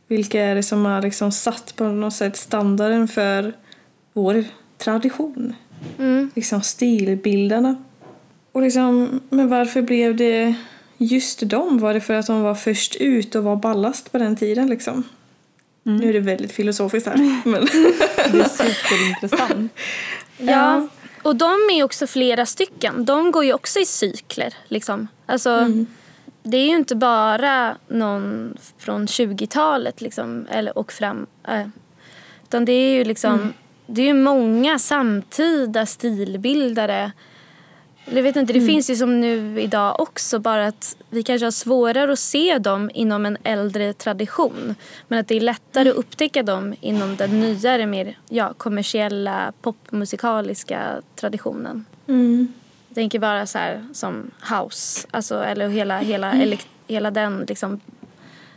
[0.08, 3.53] Vilka är det som har liksom satt på något sätt standarden för
[4.13, 4.43] vår
[4.77, 5.56] tradition?
[5.99, 6.32] Mm.
[6.36, 7.75] Liksom stilbilderna.
[8.51, 10.56] Och liksom, men varför blev det
[10.97, 11.79] just dem?
[11.79, 15.03] Var det för att de var först ut och var ballast på den tiden liksom?
[15.83, 17.17] Nu är det väldigt filosofiskt här.
[17.45, 17.65] Men...
[18.31, 19.71] Det är superintressant.
[20.39, 20.88] Ja,
[21.21, 23.05] och de är också flera stycken.
[23.05, 24.53] De går ju också i cykler.
[24.67, 25.07] Liksom.
[25.25, 25.67] Alltså,
[26.43, 31.25] Det är ju inte bara någon från 20-talet liksom, eller, och fram.
[31.47, 31.67] Äh,
[32.43, 33.53] utan det är ju liksom,
[33.86, 37.12] det är ju många samtida stilbildare.
[38.12, 41.52] Eller vet inte, det finns ju som nu idag också bara att vi kanske har
[41.52, 44.76] svårare att se dem inom en äldre tradition.
[45.08, 51.02] Men att det är lättare att upptäcka dem inom den nyare, mer ja, kommersiella, popmusikaliska
[51.15, 51.86] traditionen.
[52.08, 52.54] Mm.
[52.89, 57.80] Jag tänker bara så här som house, alltså, eller hela, hela, elek- hela den liksom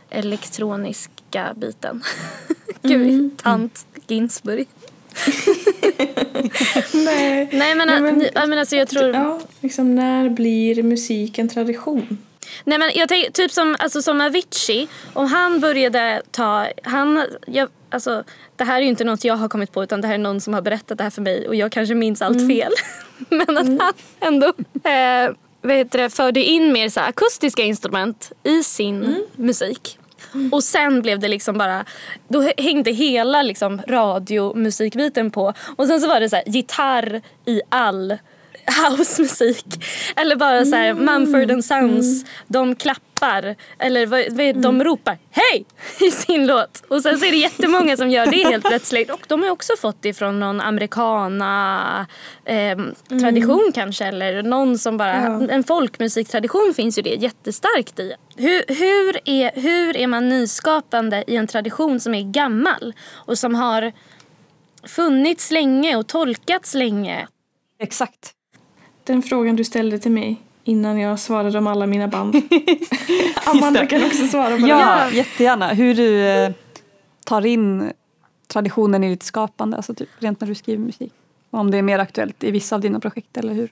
[0.09, 2.03] elektroniska biten.
[2.81, 4.67] Gud, tant Ginsburg.
[6.93, 7.49] Nej.
[7.51, 9.13] Nej men, Nej, men- men alltså jag tror...
[9.13, 12.17] Ja, liksom när blir musik en tradition?
[12.63, 17.69] Nej men jag tänker typ som, alltså, som Avicii, om han började ta, han, jag,
[17.89, 18.23] alltså
[18.55, 20.41] det här är ju inte något jag har kommit på utan det här är någon
[20.41, 22.71] som har berättat det här för mig och jag kanske minns allt fel.
[23.29, 24.47] men att han ändå
[24.83, 29.97] eh, vad heter det, förde in mer så akustiska instrument i sin musik.
[30.51, 31.85] Och sen blev det liksom bara,
[32.27, 35.53] då hängde hela liksom radiomusikbiten på.
[35.75, 38.17] Och sen så var det så här, gitarr i all
[38.67, 39.65] housemusik.
[40.15, 43.55] Eller bara så här, Mumford and Sons, de klappar.
[43.79, 45.65] Eller vad, vad, de ropar hej
[46.07, 46.83] i sin låt.
[46.87, 49.09] Och sen så är det jättemånga som gör det helt plötsligt.
[49.11, 52.07] Och de har också fått det från någon americana
[52.45, 52.77] eh,
[53.19, 54.05] tradition kanske.
[54.05, 55.47] Eller någon som bara, Ja.
[55.49, 58.13] en folkmusiktradition finns ju det jättestarkt i.
[58.35, 63.55] Hur, hur, är, hur är man nyskapande i en tradition som är gammal och som
[63.55, 63.91] har
[64.87, 67.27] funnits länge och tolkats länge?
[67.79, 68.31] Exakt.
[69.03, 72.35] Den frågan du ställde till mig innan jag svarade om alla mina band.
[73.45, 75.15] Amanda kan också svara på Ja, det.
[75.15, 75.67] jättegärna.
[75.67, 76.51] Hur du eh,
[77.25, 77.91] tar in
[78.47, 81.13] traditionen i ditt skapande, alltså typ rent när du skriver musik.
[81.49, 83.71] Och om det är mer aktuellt i vissa av dina projekt eller hur,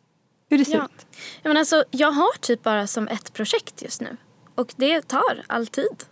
[0.50, 0.86] hur det ser Ja.
[0.86, 1.06] ut.
[1.44, 4.18] Ja, men alltså, jag har typ bara som ett projekt just nu.
[4.56, 6.04] Och det tar all tid.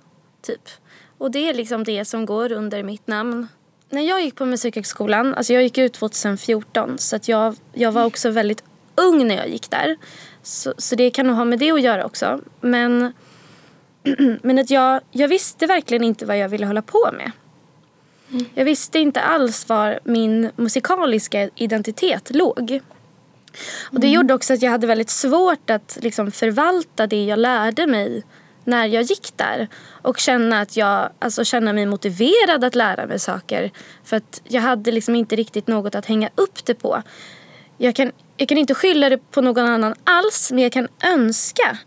[0.42, 0.62] Typ.
[1.18, 3.48] Och det är liksom det som går under mitt namn.
[3.90, 8.06] När jag gick på Musikhögskolan, alltså jag gick ut 2014 så att jag, jag var
[8.06, 8.64] också väldigt
[8.98, 9.96] ung när jag gick där.
[10.44, 12.40] Så, så det kan nog ha med det att göra också.
[12.62, 13.14] Men,
[14.42, 17.32] men att jag, jag visste verkligen inte vad jag ville hålla på med.
[18.54, 22.82] Jag visste inte alls var min musikaliska identitet låg.
[23.92, 27.88] Och det gjorde också att jag hade väldigt svårt att liksom förvalta det jag lärde
[27.88, 28.24] mig
[28.64, 29.68] när jag gick där.
[30.02, 33.72] Och känna, att jag, alltså känna mig motiverad att lära mig saker.
[34.04, 37.04] För att jag hade liksom inte riktigt något att hänga upp det på.
[37.78, 41.78] Jag kan, jag kan inte skylla det på någon annan alls men jag kan önska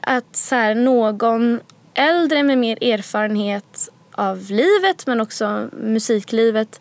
[0.00, 1.60] att så här, någon
[1.94, 6.80] äldre med mer erfarenhet av livet men också musiklivet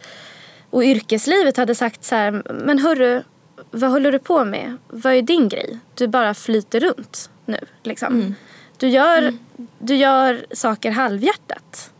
[0.70, 3.24] och yrkeslivet hade sagt så här, men hörru,
[3.72, 4.78] vad håller du på med?
[4.88, 5.80] Vad är din grej?
[5.96, 7.60] Du bara flyter runt nu.
[7.84, 8.36] Liksom.
[8.78, 9.38] Du, gör,
[9.80, 11.92] du gör saker halvhjärtat.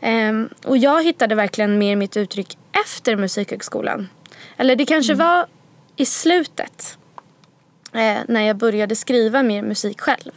[0.00, 4.08] Ehm, och jag hittade verkligen mer mitt uttryck efter Musikhögskolan.
[4.56, 5.46] Eller det kanske var
[5.96, 6.98] i slutet.
[7.92, 10.32] Eh, när jag började skriva mer musik själv.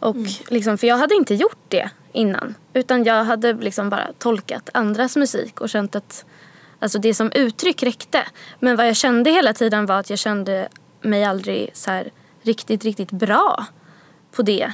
[0.00, 0.16] Och
[0.48, 2.54] liksom, för jag hade inte gjort det innan.
[2.72, 6.24] Utan jag hade liksom bara tolkat andras musik och känt att
[6.78, 8.22] alltså det som uttryck räckte.
[8.60, 10.68] Men vad jag kände hela tiden var att jag kände
[11.00, 12.10] mig aldrig så här
[12.42, 13.66] riktigt, riktigt bra
[14.32, 14.72] på det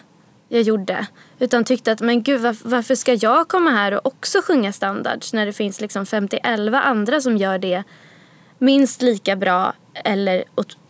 [0.48, 1.06] jag gjorde.
[1.38, 5.32] Utan tyckte att men gud varför, varför ska jag komma här och också sjunga standards
[5.32, 7.82] när det finns liksom 50-11 andra som gör det
[8.58, 10.44] minst lika bra eller,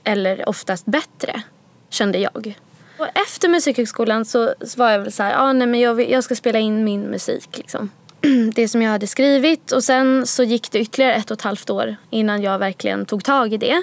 [0.05, 1.43] eller oftast bättre,
[1.91, 2.59] kände jag.
[2.99, 6.25] Och efter Musikhögskolan så var jag väl så här, ah, nej, men jag, vill, jag
[6.25, 7.59] ska spela in min musik.
[7.59, 7.91] Liksom.
[8.55, 9.73] Det som jag hade skrivit.
[9.73, 13.25] Och sen så gick det ytterligare ett och ett halvt år innan jag verkligen tog
[13.25, 13.83] tag i det.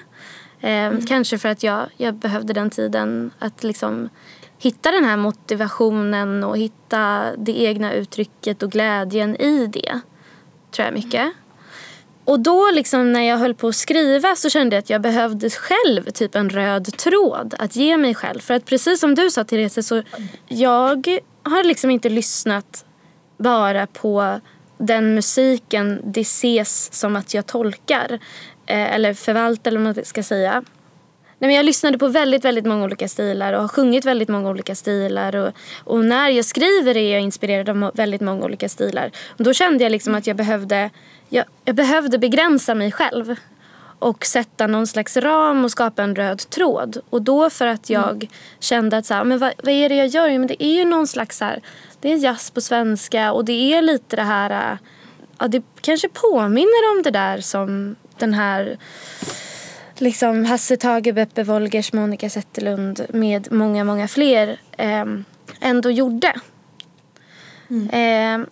[0.62, 4.10] Eh, Kanske för att jag, jag behövde den tiden att liksom
[4.58, 10.00] hitta den här motivationen och hitta det egna uttrycket och glädjen i det.
[10.72, 11.34] Tror jag mycket.
[12.30, 15.50] Och då liksom när jag höll på att skriva så kände jag att jag behövde
[15.50, 18.40] själv typ en röd tråd att ge mig själv.
[18.40, 20.04] För att precis som du sa Therese så
[20.48, 22.86] jag har liksom inte lyssnat
[23.38, 24.40] bara på
[24.78, 28.20] den musiken det ses som att jag tolkar.
[28.66, 30.64] Eh, eller förvaltar eller vad man ska säga.
[31.40, 34.50] Nej, men jag lyssnade på väldigt, väldigt många olika stilar och har sjungit väldigt många
[34.50, 35.36] olika stilar.
[35.36, 39.12] Och, och när jag skriver är jag inspirerad av väldigt många olika stilar.
[39.28, 40.90] Och då kände jag liksom att jag behövde,
[41.30, 43.36] jag, jag behövde begränsa mig själv
[44.00, 46.98] och sätta någon slags ram och skapa en röd tråd.
[47.10, 48.28] Och då för att jag mm.
[48.60, 50.30] kände att så här, men vad, vad, är det jag gör?
[50.30, 51.62] Men det är ju någon slags så här,
[52.02, 54.78] det är jazz på svenska och det är lite det här,
[55.40, 58.78] ja det kanske påminner om det där som den här
[60.02, 65.06] liksom Hasse Tage, Beppe Wolgers, Monica Zetterlund med många, många fler eh,
[65.62, 66.34] ändå gjorde.
[67.70, 67.90] Mm.
[67.90, 68.48] Eh,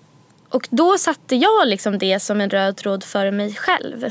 [0.50, 4.04] och då satte jag liksom det som en röd tråd för mig själv.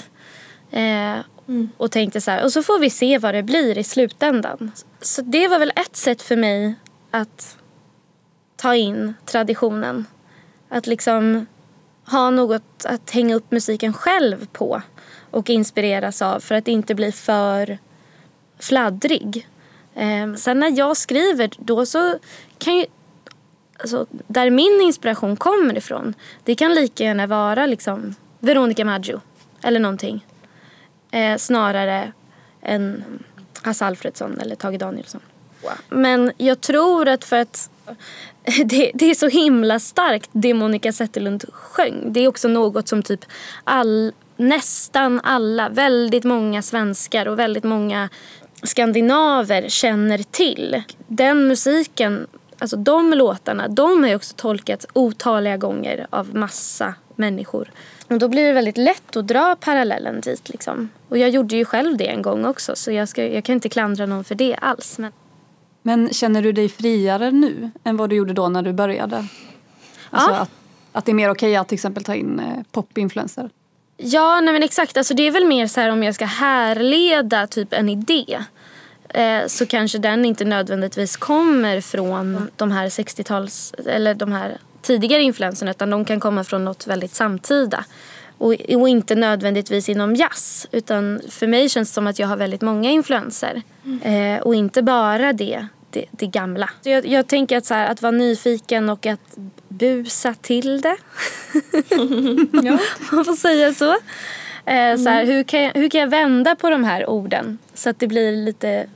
[0.70, 1.16] Eh,
[1.48, 1.68] mm.
[1.76, 4.72] Och tänkte så här, och så får vi se vad det blir i slutändan.
[5.00, 6.74] Så det var väl ett sätt för mig
[7.10, 7.56] att
[8.56, 10.06] ta in traditionen.
[10.68, 11.46] Att liksom
[12.06, 14.82] ha något att hänga upp musiken själv på
[15.36, 17.78] och inspireras av för att inte bli för
[18.58, 19.48] fladdrig.
[19.94, 22.18] Eh, sen när jag skriver då så
[22.58, 22.86] kan ju
[23.78, 26.14] alltså, där min inspiration kommer ifrån
[26.44, 29.20] det kan lika gärna vara liksom Veronica Maggio
[29.62, 30.26] eller någonting.
[31.10, 32.12] Eh, snarare
[32.62, 33.04] än
[33.62, 35.20] Hasse Alfredsson eller Tage Danielsson.
[35.88, 37.70] Men jag tror att för att
[38.64, 42.12] det, det, är så himla starkt det Monica Zetterlund sjöng.
[42.12, 43.24] Det är också något som typ
[43.64, 48.08] all, nästan alla, väldigt många svenskar och väldigt många
[48.62, 50.82] skandinaver känner till.
[51.06, 52.26] Den musiken,
[52.58, 57.70] alltså de låtarna, de har ju också tolkats otaliga gånger av massa människor.
[58.08, 60.88] Och då blir det väldigt lätt att dra parallellen dit liksom.
[61.08, 63.68] Och jag gjorde ju själv det en gång också så jag, ska, jag kan inte
[63.68, 64.98] klandra någon för det alls.
[64.98, 65.12] Men...
[65.82, 69.16] men känner du dig friare nu än vad du gjorde då när du började?
[70.10, 70.36] Alltså ja.
[70.36, 70.50] att,
[70.92, 73.50] att det är mer okej att till exempel ta in eh, popinfluenser?
[73.96, 74.96] Ja, nej men exakt.
[74.96, 78.38] Alltså det är väl mer så här om jag ska härleda typ en idé
[79.08, 85.22] eh, så kanske den inte nödvändigtvis kommer från de här 60-tals eller de här tidigare
[85.22, 87.84] influenserna utan de kan komma från något väldigt samtida.
[88.38, 90.66] Och, och, inte nödvändigtvis inom jazz.
[90.72, 93.62] Utan för mig känns det som att jag har väldigt många influenser.
[93.84, 94.36] Mm.
[94.36, 95.66] Eh, och inte bara det,
[95.96, 96.70] det, det gamla.
[96.82, 99.36] Så jag, jag tänker att, så här, att vara nyfiken och att
[99.68, 100.96] busa till det.
[102.62, 102.78] ja.
[103.12, 103.90] Man får säga så.
[104.66, 105.26] Eh, så här, mm.
[105.34, 108.32] hur, kan jag, hur kan jag vända på de här orden så att det blir
[108.32, 108.86] lite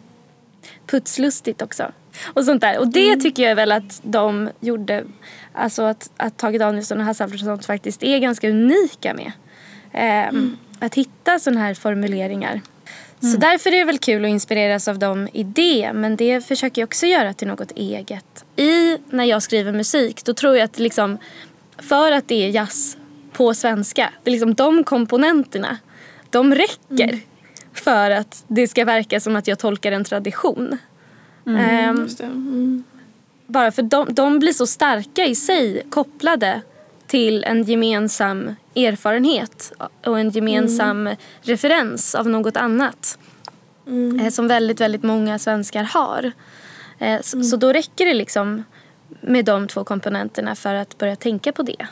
[0.86, 1.92] putslustigt också.
[2.26, 2.78] Och sånt där.
[2.78, 3.20] Och det mm.
[3.20, 5.04] tycker jag väl att de gjorde,
[5.52, 9.32] alltså att, att Tage Danielsson och Hasse Alfredson faktiskt är ganska unika med.
[9.92, 10.56] Eh, mm.
[10.78, 12.60] Att hitta sådana här formuleringar.
[13.22, 13.32] Mm.
[13.32, 15.92] Så därför är det väl kul att inspireras av dem i det.
[15.94, 18.44] Men det försöker jag också göra till något eget.
[18.56, 21.18] I när jag skriver musik då tror jag att liksom
[21.78, 22.96] för att det är jazz
[23.32, 24.10] på svenska.
[24.22, 25.78] Det är liksom de komponenterna.
[26.30, 27.20] De räcker mm.
[27.72, 30.78] för att det ska verka som att jag tolkar en tradition.
[31.46, 32.84] Mm, um,
[33.46, 36.60] bara för de, de blir så starka i sig kopplade
[37.10, 39.72] till en gemensam erfarenhet
[40.06, 41.16] och en gemensam mm.
[41.42, 43.18] referens av något annat.
[43.86, 44.20] Mm.
[44.20, 46.32] Eh, som väldigt, väldigt många svenskar har.
[46.98, 47.44] Eh, så, mm.
[47.44, 48.64] så, då räcker det liksom
[49.20, 51.86] med de två komponenterna för att börja tänka på det.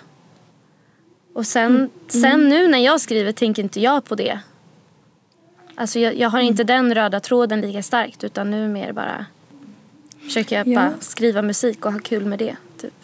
[1.35, 1.91] Och sen, mm.
[2.09, 4.41] sen nu när jag skriver tänker inte jag på det.
[5.75, 9.27] Alltså jag, jag har inte den röda tråden lika starkt utan nu mer bara
[10.23, 10.81] försöker jag ja.
[10.81, 12.57] bara skriva musik och ha kul med det.
[12.81, 12.95] Typ.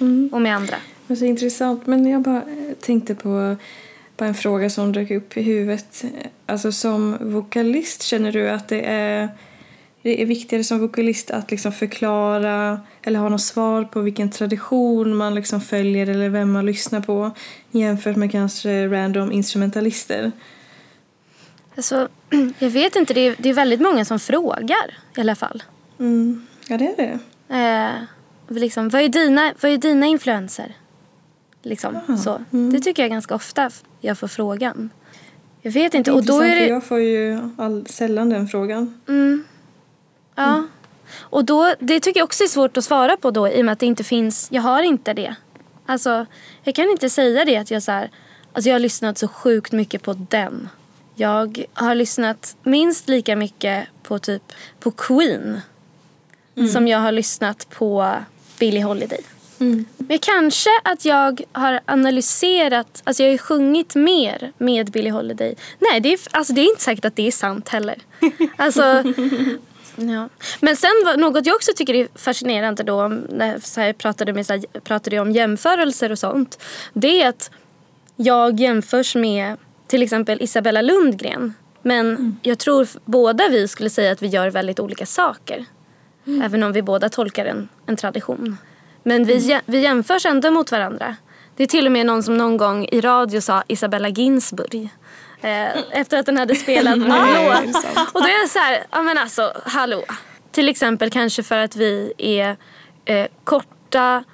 [0.00, 0.30] Mm.
[0.32, 0.76] Och med andra.
[1.08, 1.86] Men så intressant.
[1.86, 3.56] Men jag bara eh, tänkte på,
[4.16, 6.04] på en fråga som dök upp i huvudet.
[6.46, 9.28] Alltså som vokalist, känner du att det är,
[10.02, 15.16] det är viktigare som vokalist att liksom förklara eller ha något svar på vilken tradition
[15.16, 17.30] man liksom följer eller vem man lyssnar på
[17.70, 20.32] jämfört med kanske random instrumentalister?
[21.76, 22.08] Alltså,
[22.58, 25.62] jag vet inte, det är, det är väldigt många som frågar i alla fall.
[25.98, 26.46] Mm.
[26.68, 27.18] Ja, det är det.
[27.54, 28.02] Eh,
[28.48, 30.74] liksom, vad, är dina, vad är dina influenser?
[31.62, 32.40] Liksom, så.
[32.52, 32.72] Mm.
[32.72, 34.90] Det tycker jag ganska ofta jag får frågan.
[35.62, 36.12] Jag vet inte.
[36.12, 36.66] och då är det...
[36.66, 39.00] Jag får ju all, sällan den frågan.
[39.08, 39.44] Mm.
[40.34, 40.54] Ja.
[40.54, 40.68] Mm.
[41.20, 43.72] Och då, det tycker jag också är svårt att svara på då i och med
[43.72, 45.34] att det inte finns, jag har inte det.
[45.86, 46.26] Alltså,
[46.62, 48.10] jag kan inte säga det att jag så här,
[48.52, 50.68] alltså jag har lyssnat så sjukt mycket på den.
[51.14, 54.42] Jag har lyssnat minst lika mycket på typ
[54.80, 55.60] på Queen
[56.54, 56.68] mm.
[56.68, 58.14] som jag har lyssnat på
[58.58, 59.20] Billie Holiday.
[59.60, 59.84] Mm.
[59.98, 65.56] Men kanske att jag har analyserat, alltså jag har ju sjungit mer med Billie Holiday.
[65.78, 67.96] Nej, det är, alltså det är inte säkert att det är sant heller.
[68.56, 68.82] Alltså,
[69.96, 70.28] ja.
[70.60, 74.80] Men sen något jag också tycker är fascinerande då, när här, pratade, med, så här,
[74.80, 76.62] pratade om jämförelser och sånt.
[76.92, 77.50] Det är att
[78.16, 79.56] jag jämförs med
[79.86, 82.36] till exempel Isabella Lundgren Men mm.
[82.42, 85.64] jag tror båda vi skulle säga att vi gör väldigt olika saker.
[86.26, 86.42] Mm.
[86.42, 88.56] Även om vi båda tolkar en, en tradition.
[89.02, 89.60] Men vi, mm.
[89.66, 91.16] vi jämförs ändå mot varandra.
[91.56, 94.88] Det är till och med någon som någon gång i radio sa Isabella Ginsburg.
[95.40, 97.84] Eh, efter att den hade spelat någon låt.
[98.12, 100.04] Och då är jag så här, ja men alltså hallå.
[100.52, 102.56] Till exempel kanske för att vi är
[103.04, 104.24] eh, korta,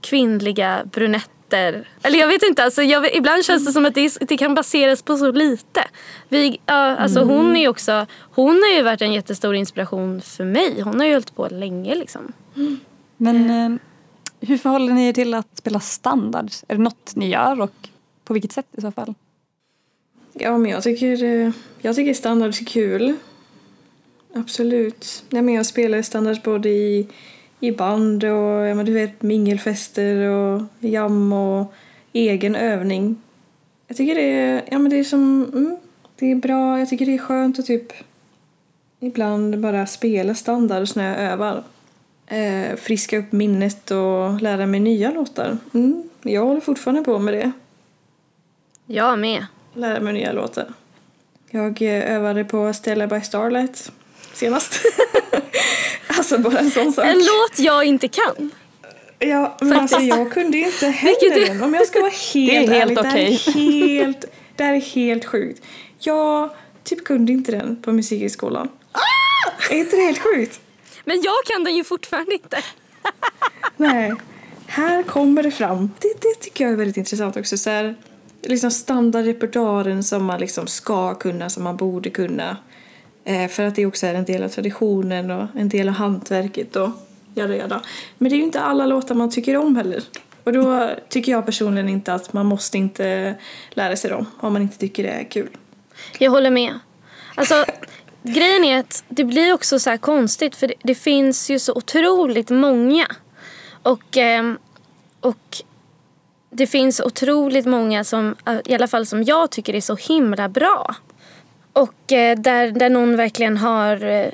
[0.00, 1.88] kvinnliga, brunetter.
[2.02, 5.02] Eller jag vet inte, alltså jag, ibland känns det som att det, det, kan baseras
[5.02, 5.84] på så lite.
[6.28, 7.36] Vi, ja, alltså mm.
[7.36, 10.80] hon, är också, hon har ju varit en jättestor inspiration för mig.
[10.80, 12.32] Hon har ju hållit på länge liksom.
[12.56, 12.80] Mm.
[13.16, 13.80] Men eh,
[14.40, 16.50] hur förhåller ni er till att spela standard?
[16.68, 17.88] Är det något ni gör och
[18.24, 19.14] på vilket sätt i så fall?
[20.32, 23.16] Ja, men jag tycker, eh, jag tycker standard är kul.
[24.34, 25.24] Absolut.
[25.30, 27.08] Nej, men jag spelar standard både i,
[27.60, 31.74] i band och ja, men du vet, mingelfester och jam och
[32.12, 33.16] egen övning.
[33.86, 35.76] Jag tycker det är, ja, men det är som, mm,
[36.16, 36.78] det är bra.
[36.78, 37.92] Jag tycker det är skönt att typ
[39.00, 41.64] ibland bara spela standard när jag övar.
[42.30, 45.58] Eh, friska upp minnet och lära mig nya låtar.
[45.74, 47.52] Mm, jag håller fortfarande på med det.
[48.86, 50.66] Jag med lära mig nya låtar.
[51.50, 53.92] Jag eh, övade på Stella by Starlight
[54.32, 54.80] senast.
[56.06, 57.06] alltså bara en sån sak.
[57.06, 58.50] En låt jag inte kan.
[59.18, 61.62] Ja, men alltså jag kunde inte heller den.
[61.62, 62.98] Om jag ska vara helt det är helt ärlig.
[62.98, 63.38] Okay.
[63.44, 64.24] Det, här är helt,
[64.56, 65.62] det här är helt sjukt.
[65.98, 66.50] Jag
[66.84, 68.68] typ kunde inte den på musikhögskolan.
[68.92, 69.72] Ah!
[69.72, 70.60] Är inte det helt sjukt?
[71.04, 72.58] Men jag kan den ju fortfarande inte.
[73.76, 74.12] Nej.
[74.66, 75.90] Här kommer det fram.
[76.00, 77.58] Det, det tycker jag är väldigt intressant också.
[77.58, 77.94] Så här,
[78.42, 82.56] liksom standardrepertoaren som man liksom ska kunna, som man borde kunna.
[83.24, 86.76] Eh, för att det också är en del av traditionen och en del av hantverket
[86.76, 86.90] och
[87.34, 87.82] jada jada.
[88.18, 90.02] Men det är ju inte alla låtar man tycker om heller.
[90.44, 93.34] Och då tycker jag personligen inte att man måste inte
[93.70, 95.48] lära sig dem om man inte tycker det är kul.
[96.18, 96.78] Jag håller med.
[97.34, 97.64] Alltså,
[98.22, 102.50] grejen är att det blir också så konstigt för det, det, finns ju så otroligt
[102.50, 103.06] många.
[103.82, 104.52] Och, eh,
[105.20, 105.62] och
[106.50, 110.94] det finns otroligt många som, i alla fall som jag tycker är så himla bra.
[111.72, 114.26] Och eh, där, där någon verkligen har eh,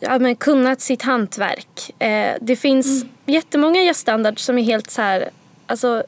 [0.00, 1.90] ja, men kunnat sitt hantverk.
[1.98, 3.14] Eh, det finns mm.
[3.26, 5.30] jättemånga jazzstandards som är helt så här,
[5.66, 6.04] alltså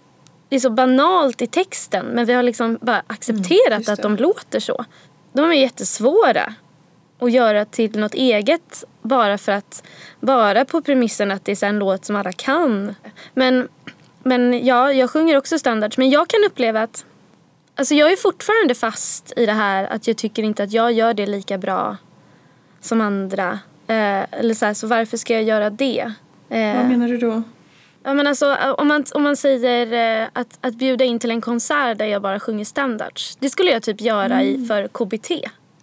[0.49, 4.17] det är så banalt i texten men vi har liksom bara accepterat mm, att de
[4.17, 4.85] låter så.
[5.33, 6.55] De är jättesvåra
[7.19, 9.83] att göra till något eget bara för att,
[10.21, 12.95] bara på premissen att det är en låt som alla kan.
[13.35, 13.69] Men
[14.23, 15.99] men ja, jag sjunger också standards.
[15.99, 17.05] Men jag kan uppleva att
[17.79, 21.15] Alltså jag är fortfarande fast i det här att jag tycker inte att jag gör
[21.15, 21.97] det lika bra
[22.81, 23.59] som andra.
[23.87, 26.13] Eh, eller så, här, så varför ska jag göra det?
[26.49, 27.43] Eh, Vad menar du då?
[28.03, 31.41] Ja, men alltså, om, man, om man säger eh, att, att bjuda in till en
[31.41, 33.37] konsert där jag bara sjunger standards.
[33.37, 34.47] Det skulle jag typ göra mm.
[34.47, 35.31] i, för KBT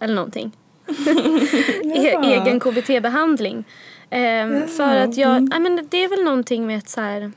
[0.00, 0.52] eller någonting.
[1.94, 3.64] e egen KBT-behandling.
[4.10, 4.66] Eh, ja.
[4.66, 5.48] För att jag, mm.
[5.52, 7.32] ja, men det är väl någonting med att så här,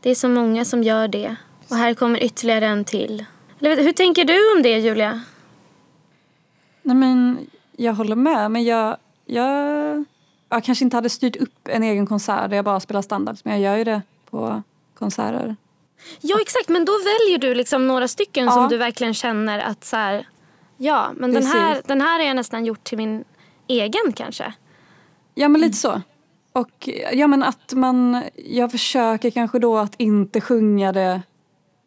[0.00, 1.36] det är så många som gör det.
[1.68, 3.24] Och här kommer ytterligare en till.
[3.58, 5.20] Hur tänker du om det, Julia?
[6.82, 10.04] Nej, men jag håller med, men jag, jag,
[10.48, 13.60] jag kanske inte hade styrt upp en egen konsert där jag bara spelar standard, men
[13.60, 14.62] jag gör ju det på
[14.98, 15.56] konserter.
[16.20, 16.68] Ja, exakt.
[16.68, 18.52] Men då väljer du liksom några stycken ja.
[18.52, 20.26] som du verkligen känner att så här,
[20.76, 23.24] ja, men den här, den här har jag nästan gjort till min
[23.66, 24.52] egen kanske.
[25.34, 26.00] Ja, men lite så.
[26.52, 31.22] Och ja men att man, jag försöker kanske då att inte sjunga det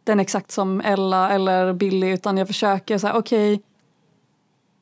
[0.04, 3.64] den exakt som Ella eller Billy utan jag försöker så här okej okay,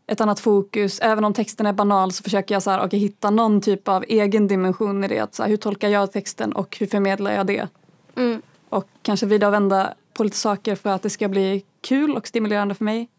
[0.07, 3.29] ett annat fokus, även om texten är banal så försöker jag så här, okay, hitta
[3.29, 5.19] någon typ av egen dimension i det.
[5.19, 7.67] Att så här, hur tolkar jag texten och hur förmedlar jag det?
[8.15, 8.41] Mm.
[8.69, 12.27] Och kanske vrida och vända på lite saker för att det ska bli kul och
[12.27, 13.09] stimulerande för mig.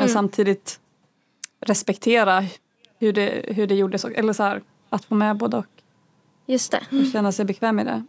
[0.00, 0.14] Men mm.
[0.14, 0.80] samtidigt
[1.60, 2.44] respektera
[2.98, 5.66] hur det, hur det gjordes, eller så här, att få med både och.
[6.46, 6.80] Just det.
[6.90, 8.04] Och känna sig bekväm i det.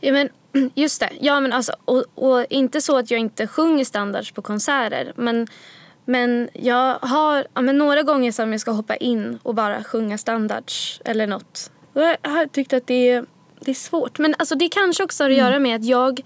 [0.00, 0.28] Ja, men,
[0.74, 1.10] just det.
[1.20, 5.12] Ja, men alltså, och, och inte så att jag inte sjunger standards på konserter.
[5.16, 5.46] Men,
[6.04, 10.18] men jag har ja, men några gånger som jag ska hoppa in och bara sjunga
[10.18, 11.70] standards eller något.
[11.92, 13.24] Jag har tyckt att det är,
[13.60, 14.18] det är svårt.
[14.18, 15.62] Men alltså, det kanske också har att göra mm.
[15.62, 16.20] med att jag,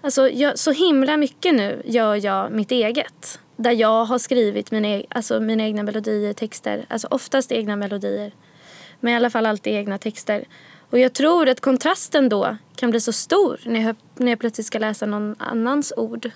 [0.00, 0.58] alltså, jag...
[0.58, 3.40] Så himla mycket nu gör jag mitt eget.
[3.60, 6.86] Där jag har skrivit mina, e-, alltså, mina egna melodier, texter.
[6.88, 8.32] Alltså oftast egna melodier.
[9.00, 10.44] Men i alla fall alltid egna texter.
[10.90, 14.66] Och jag tror att kontrasten då kan bli så stor när jag, när jag plötsligt
[14.66, 16.30] ska läsa någon annans ord.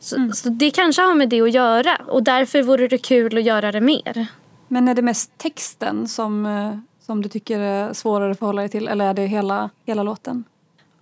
[0.00, 0.32] Så, mm.
[0.32, 3.72] så, det kanske har med det att göra och därför vore det kul att göra
[3.72, 4.26] det mer.
[4.68, 8.68] Men är det mest texten som, eh, som du tycker är svårare att förhålla dig
[8.68, 10.44] till eller är det hela, hela låten?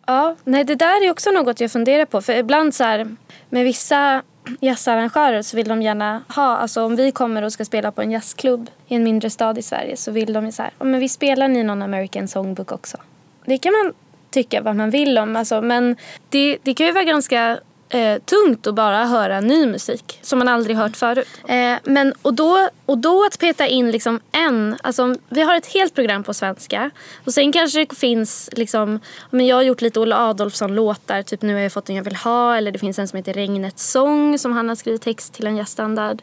[0.07, 3.17] Ja, nej det där är också något jag funderar på för ibland så här
[3.49, 4.23] med vissa
[4.61, 8.11] jazzarrangörer så vill de gärna ha, alltså om vi kommer och ska spela på en
[8.11, 11.09] jazzklubb i en mindre stad i Sverige så vill de ju så här, men vi
[11.09, 12.99] spelar ni någon American Songbook också?
[13.45, 13.93] Det kan man
[14.31, 15.97] tycka vad man vill om, alltså, men
[16.29, 17.59] det, det kan ju vara ganska
[17.93, 21.29] eh, tungt att bara höra ny musik som man aldrig hört förut.
[21.49, 25.67] Eh, men, och, då, och då att peta in liksom en, alltså vi har ett
[25.67, 26.91] helt program på svenska
[27.25, 31.55] och sen kanske det finns, liksom, men jag har gjort lite Olle Adolphson-låtar, typ Nu
[31.55, 34.39] har jag fått den jag vill ha eller det finns en som heter Regnets sång
[34.39, 36.23] som han har skrivit text till en jazzstandard.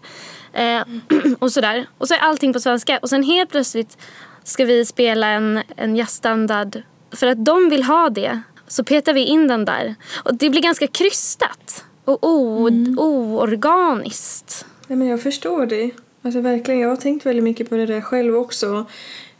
[0.54, 0.82] Eh,
[1.40, 1.86] och sådär.
[1.98, 3.98] Och så är allting på svenska och sen helt plötsligt
[4.44, 9.26] ska vi spela en, en jazzstandard för att de vill ha det så petar vi
[9.26, 9.96] in den där.
[10.24, 13.00] Och det blir ganska krystat och Mm.
[13.00, 14.66] oorganiskt.
[14.88, 15.92] Nej, men jag förstår det.
[16.22, 18.86] Alltså, verkligen, jag har tänkt väldigt mycket på det där själv också.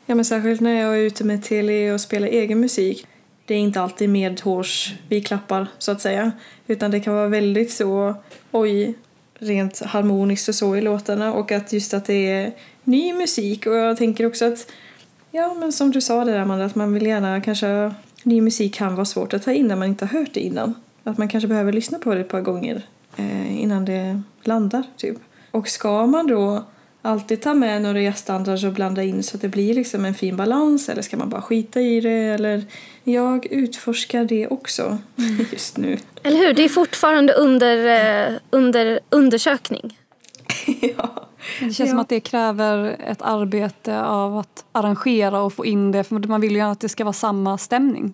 [0.06, 3.08] Ja, men särskilt när jag är ute med tele och spelar egen musik.
[3.46, 6.32] Det är inte alltid medhårs vi klappar, så att säga.
[6.68, 8.16] Utan det kan vara väldigt så,
[8.52, 8.94] oj,
[9.40, 11.34] rent harmoniskt och så i låtarna.
[11.34, 12.52] Och att just att det är
[12.84, 13.66] ny musik.
[13.68, 14.72] Och jag tänker också att,
[15.32, 17.94] ja men som du sa där Amanda, att man vill gärna kanske,
[18.30, 20.74] ny musik kan vara svårt att ta in när man inte har hört det innan.
[21.04, 22.82] Att man kanske behöver lyssna på det ett par gånger
[23.16, 25.18] eh, innan det landar, typ.
[25.52, 26.64] Och ska man då
[27.02, 30.38] alltid ta med några jazzstandards och blanda in så att det blir liksom en fin
[30.38, 32.64] balans eller ska man bara skita i det eller
[33.04, 34.98] jag utforskar det också
[35.52, 35.98] just nu.
[36.24, 36.54] Eller hur?
[36.54, 37.88] Det är fortfarande under,
[38.28, 39.99] eh, under undersökning.
[40.98, 41.10] ja.
[41.60, 41.88] Det känns Ja.
[41.88, 46.04] som att det kräver ett arbete av att arrangera och få in det.
[46.04, 48.14] För man vill ju att det ska vara samma stämning.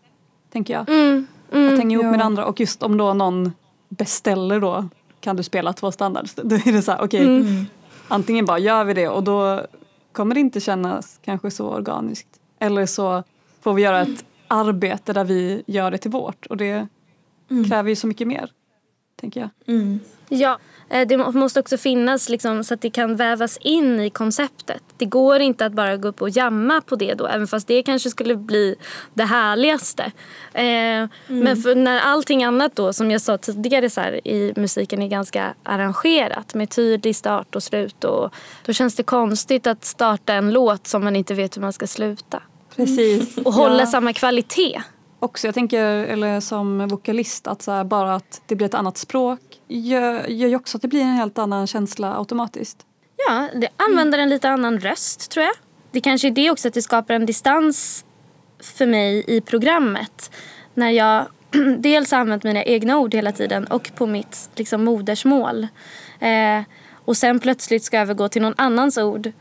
[0.51, 0.89] Tänker jag.
[0.89, 1.77] Mm, Att mm.
[1.77, 2.11] hänga ihop Ja.
[2.11, 2.45] med andra.
[2.45, 3.53] Och just om då någon
[3.89, 4.89] beställer då
[5.19, 6.35] kan du spela två standards.
[6.43, 7.25] Då är det så här, okej.
[7.25, 7.65] Mm.
[8.07, 9.61] Antingen bara gör vi det och då
[10.11, 12.27] kommer det inte kännas kanske så organiskt.
[12.59, 13.23] Eller så
[13.61, 16.45] får vi göra ett arbete där vi gör det till vårt.
[16.45, 16.87] Och det
[17.69, 18.51] kräver ju så mycket mer.
[19.21, 19.49] Tänker jag.
[19.75, 19.99] Mm.
[20.29, 20.57] Ja,
[21.07, 24.83] det må- måste också finnas liksom, så att det kan vävas in i konceptet.
[24.97, 27.83] Det går inte att bara gå upp och jamma på det då, även fast det
[27.83, 28.75] kanske skulle bli
[29.13, 30.03] det härligaste.
[30.53, 35.01] Eh, Men för när allting annat då, som jag sa tidigare så här, i musiken
[35.01, 38.03] är ganska arrangerat med tydlig start och slut.
[38.03, 38.33] Och,
[38.65, 41.87] då känns det konstigt att starta en låt som man inte vet hur man ska
[41.87, 42.41] sluta.
[42.75, 43.37] Precis.
[43.37, 43.85] Och hålla Ja.
[43.85, 44.81] samma kvalitet.
[45.25, 48.97] Också, jag tänker, eller som vokalist, att så här, bara att det blir ett annat
[48.97, 52.85] språk gör, gör ju också att det blir en helt annan känsla automatiskt.
[53.27, 55.53] Ja, det använder en lite annan röst tror jag.
[55.91, 58.05] Det kanske är det också att det skapar en distans
[58.59, 60.31] för mig i programmet.
[60.73, 61.25] När jag
[61.77, 65.67] dels har använt mina egna ord hela tiden och på mitt liksom, modersmål.
[66.19, 66.61] Eh,
[67.05, 69.31] och sen plötsligt ska jag övergå till någon annans ord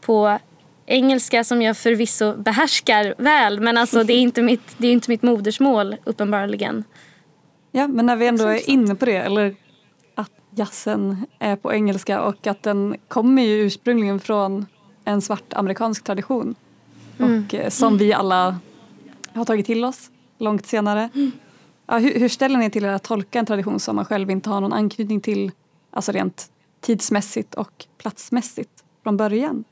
[0.00, 0.38] på
[0.86, 3.60] engelska som jag förvisso behärskar väl.
[3.60, 6.84] Men alltså det är inte mitt, det är inte mitt modersmål uppenbarligen.
[7.72, 9.56] Ja, men när vi ändå är inne på det, eller
[10.14, 14.66] att jazzen är på engelska och att den kommer ju ursprungligen från
[15.04, 16.54] en svart amerikansk tradition.
[17.18, 18.58] Och eh, som vi alla
[19.34, 21.08] har tagit till oss långt senare.
[21.86, 24.50] Ja, hur, hur ställer ni till er att tolka en tradition som man själv inte
[24.50, 25.52] har någon anknytning till,
[25.90, 29.64] alltså rent tidsmässigt och platsmässigt från början?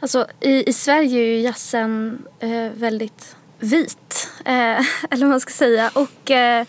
[0.00, 4.78] Alltså, i, I Sverige är ju jazzen eh, väldigt vit, eh,
[5.10, 5.90] eller vad man ska säga.
[5.94, 6.66] Och eh,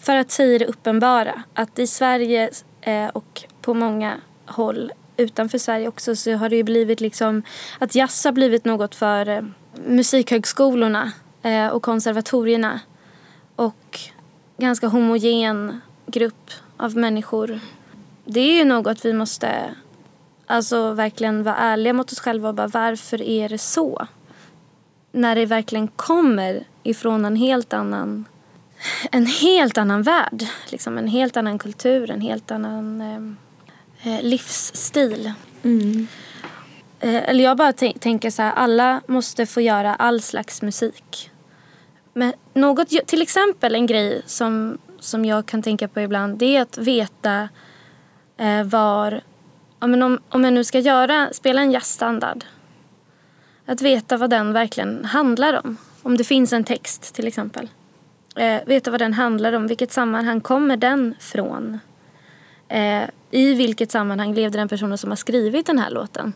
[0.00, 2.50] för att säga det uppenbara, att i Sverige
[2.80, 7.42] eh, och på många håll utanför Sverige också så har det ju blivit liksom
[7.78, 9.42] att jazz har blivit något för eh,
[9.86, 11.12] musikhögskolorna
[11.42, 12.80] eh, och konservatorierna
[13.56, 14.00] och
[14.58, 17.60] ganska homogen grupp av människor.
[18.24, 19.74] Det är ju något vi måste
[20.46, 24.06] Alltså verkligen vara ärliga mot oss själva och bara varför är det så?
[25.12, 28.24] När det verkligen kommer ifrån en helt annan
[29.12, 35.32] en helt annan värld, liksom en helt annan kultur, en helt annan eh, eh, livsstil.
[35.62, 36.06] Mm.
[37.00, 41.30] Eh, eller jag bara tän- tänker så här, alla måste få göra all slags musik.
[42.12, 46.62] Men något, till exempel en grej som, som jag kan tänka på ibland det är
[46.62, 47.48] att veta
[48.36, 49.20] eh, var,
[49.80, 52.44] ja, men om, om jag nu ska göra, spela en jazzstandard.
[53.66, 55.76] Att veta vad den verkligen handlar om.
[56.02, 57.68] Om det finns en text till exempel.
[58.36, 61.78] Eh, veta vad den handlar om, vilket sammanhang kommer den från?
[62.68, 66.32] Eh, I vilket sammanhang levde den personen som har skrivit den här låten?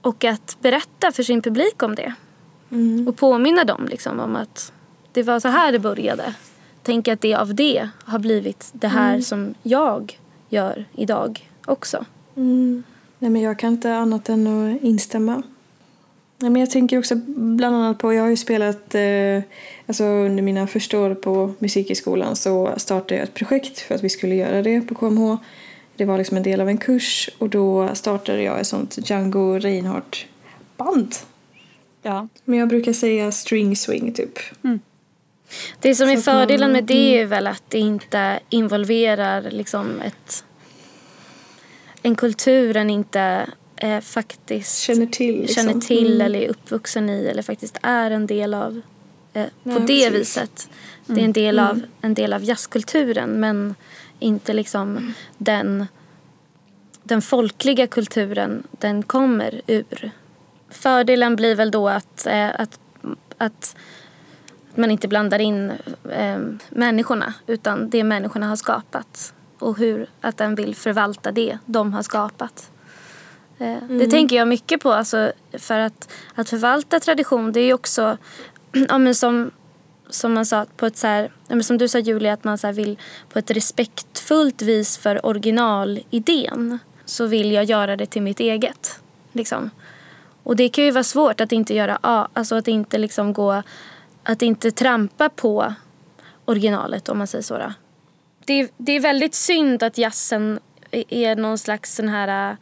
[0.00, 2.14] Och att berätta för sin publik om det.
[2.70, 3.08] Mm.
[3.08, 4.72] Och påminna dem liksom om att
[5.12, 6.34] det var så här det började.
[6.82, 10.18] Tänk att det av det har blivit det här som jag
[10.48, 12.04] gör idag också.
[12.38, 12.82] Mm.
[13.18, 15.42] Nej, men jag kan inte annat än att instämma.
[16.38, 19.42] Ja, men jag tänker också bland annat på, jag har ju spelat, eh,
[19.86, 23.94] alltså under mina första år på musik i skolan så startade jag ett projekt för
[23.94, 25.36] att vi skulle göra det på KMH.
[25.96, 29.58] Det var liksom en del av en kurs och då startade jag ett sånt Django
[29.58, 31.14] Reinhardt-band.
[32.02, 32.28] Ja.
[32.44, 34.38] Men jag brukar säga string swing typ.
[35.80, 36.22] Det som är mm.
[36.22, 40.44] fördelen med det är väl att det inte involverar liksom ett,
[42.02, 43.46] en kultur en inte
[43.76, 45.40] eh, faktiskt Känner till.
[45.40, 45.62] Liksom.
[45.64, 46.20] känner till Mm.
[46.20, 48.80] eller är uppvuxen i eller faktiskt är en del av
[49.32, 50.14] eh, på Nej, det precis.
[50.14, 50.68] viset.
[51.06, 53.74] Det är en del, av, en del av jazzkulturen men
[54.18, 55.86] inte liksom den,
[57.02, 60.10] den folkliga kulturen den kommer ur.
[60.70, 62.80] Fördelen blir väl då att, eh, att,
[63.38, 63.76] att
[64.74, 65.72] man inte blandar in
[66.10, 66.38] eh,
[66.68, 72.02] människorna utan det människorna har skapat och hur att den vill förvalta det de har
[72.02, 72.70] skapat.
[73.58, 74.92] Eh, Det tänker jag mycket på.
[74.92, 78.18] Alltså, för att, att förvalta tradition det är ju också
[78.88, 79.50] ja, men som,
[80.10, 82.58] som man sa på ett så här, ja, men som du sa Julia att man
[82.58, 82.98] så vill
[83.32, 89.00] på ett respektfullt vis för originalidén så vill jag göra det till mitt eget.
[89.32, 89.70] Liksom.
[90.42, 91.98] Och det kan ju vara svårt att inte göra
[92.32, 93.62] alltså att inte liksom gå
[94.22, 95.74] att inte trampa på
[96.44, 97.58] originalet om man säger så.
[97.58, 97.72] Då.
[98.48, 102.56] Det, är, det är väldigt synd att jazzen är någon slags sån här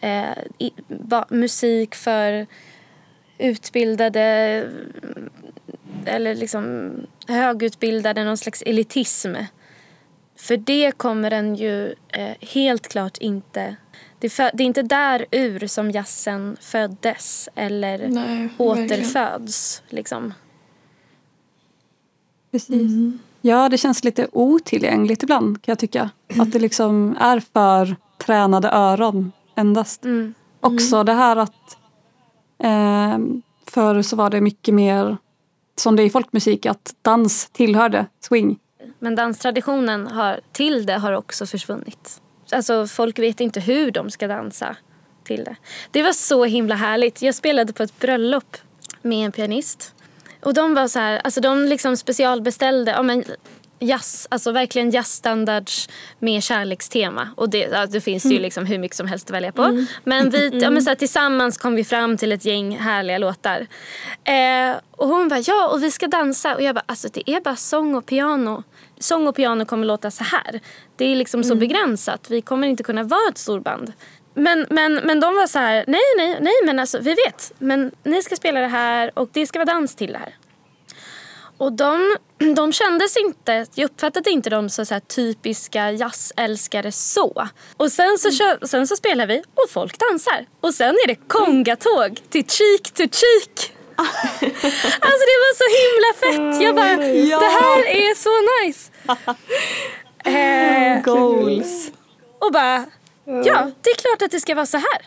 [0.00, 2.46] eh, i, ba, musik för
[3.38, 4.20] utbildade
[6.04, 6.92] eller liksom
[7.28, 9.34] högutbildade, någon slags elitism.
[10.36, 13.76] För det kommer den ju eh, helt klart inte...
[14.18, 18.50] Det, fö, det är inte där ur som jazzen föddes eller Nej, verkligen.
[18.58, 19.82] återföds.
[19.88, 20.34] Liksom.
[22.50, 22.92] Precis.
[23.40, 26.10] Ja, det känns lite otillgängligt ibland kan jag tycka.
[26.38, 30.04] Att det liksom är för tränade öron endast.
[30.04, 30.34] Mm.
[30.60, 31.78] Också det här att
[32.62, 33.18] eh,
[33.66, 35.16] förr så var det mycket mer
[35.76, 38.58] som det är i folkmusik att dans tillhörde swing.
[38.98, 42.22] Men danstraditionen har, till det har också försvunnit.
[42.52, 44.76] Alltså folk vet inte hur de ska dansa
[45.24, 45.56] till det.
[45.90, 47.22] Det var så himla härligt.
[47.22, 48.56] Jag spelade på ett bröllop
[49.02, 49.94] med en pianist.
[50.46, 53.24] Och de var så här, alltså de liksom specialbeställde ja, men
[53.78, 55.88] jazz, alltså verkligen jazzstandards
[56.18, 57.28] med kärlekstema.
[57.36, 59.86] Och det, ja, det finns ju liksom hur mycket som helst att välja på.
[60.04, 63.66] Men, vi, ja, men så här, tillsammans kom vi fram till ett gäng härliga låtar.
[64.24, 66.54] Eh, och hon bara, ja och vi ska dansa.
[66.54, 68.62] Och jag bara, alltså det är bara sång och piano.
[68.98, 70.60] Sång och piano kommer låta så här.
[70.96, 72.30] Det är liksom så begränsat.
[72.30, 73.92] Vi kommer inte kunna vara ett storband.
[74.38, 77.52] Men, men, men de var så här, nej, nej, nej, men alltså vi vet.
[77.58, 80.36] Men ni ska spela det här och det ska vara dans till det här.
[81.58, 82.16] Och de,
[82.56, 87.46] de kändes inte, jag uppfattade inte dem som så här typiska jazzälskare så.
[87.76, 90.46] Och sen så, kör, sen så spelar vi och folk dansar.
[90.60, 93.72] Och sen är det kongatåg till cheek to cheek.
[95.00, 96.62] alltså det var så himla fett.
[96.64, 97.38] Jag bara, Ja.
[97.40, 98.90] det här är så nice.
[100.24, 101.90] Eh, Goals.
[102.38, 102.84] och bara,
[103.26, 105.06] ja det är klart att det ska vara så här.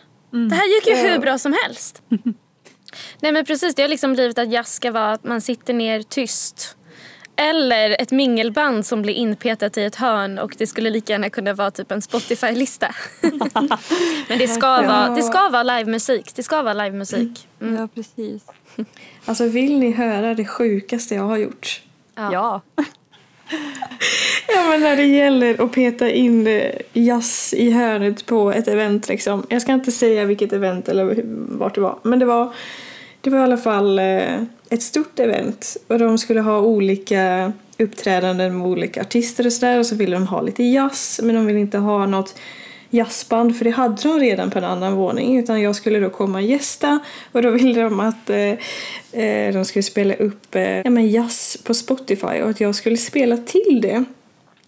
[0.50, 2.02] Det här gick ju hur bra som helst.
[3.22, 6.02] Nej men precis, det har liksom blivit att jazz ska vara att man sitter ner
[6.02, 6.76] tyst.
[7.36, 11.54] Eller ett mingelband som blir inpetat i ett hörn och det skulle lika gärna kunna
[11.54, 12.96] vara typ en Spotify-lista.
[14.28, 16.36] men det ska, vara, det ska vara livemusik.
[16.36, 17.48] Det ska vara livemusik.
[17.62, 17.76] Mm.
[17.76, 18.44] Ja, precis.
[19.26, 21.82] Alltså vill ni höra det sjukaste jag har gjort?
[22.16, 22.34] Ja.
[22.34, 22.62] Ja.
[24.48, 26.62] Ja men när det gäller att peta in
[26.94, 29.46] jazz i hörnet på ett event liksom.
[29.50, 31.24] Jag ska inte säga vilket event eller
[31.58, 32.00] vart det var.
[32.04, 32.54] Men det var,
[33.22, 35.78] det var i alla fall eh, ett stort event.
[35.88, 39.80] Och de skulle ha olika uppträdanden med olika artister och sådär.
[39.80, 41.20] Och så ville de ha lite jazz.
[41.24, 42.40] Men de ville inte ha något
[42.90, 45.38] jazzband för det hade de redan på en annan våning.
[45.38, 47.00] Utan jag skulle då komma och gästa.
[47.32, 48.54] Och då ville de att eh,
[49.24, 52.42] eh, de skulle spela upp eh, ja, men jazz på Spotify.
[52.42, 54.04] Och att jag skulle spela till det.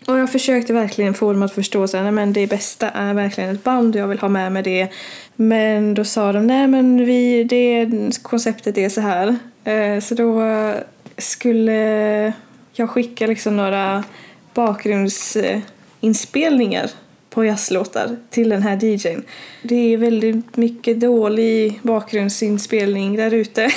[0.07, 3.13] Och jag försökte verkligen få dem att förstå så här, nej men det bästa är
[3.13, 4.87] verkligen ett band och jag vill ha med mig det.
[5.35, 7.89] Men då sa de nej men vi, det,
[8.21, 9.35] konceptet är så här.
[9.63, 10.43] Eh, så då
[11.17, 12.33] skulle
[12.73, 14.03] jag skicka liksom några
[14.53, 16.91] bakgrundsinspelningar
[17.33, 19.23] på jazzlåtar till den här DJn.
[19.61, 23.69] Det är väldigt mycket dålig bakgrundsinspelning där ute.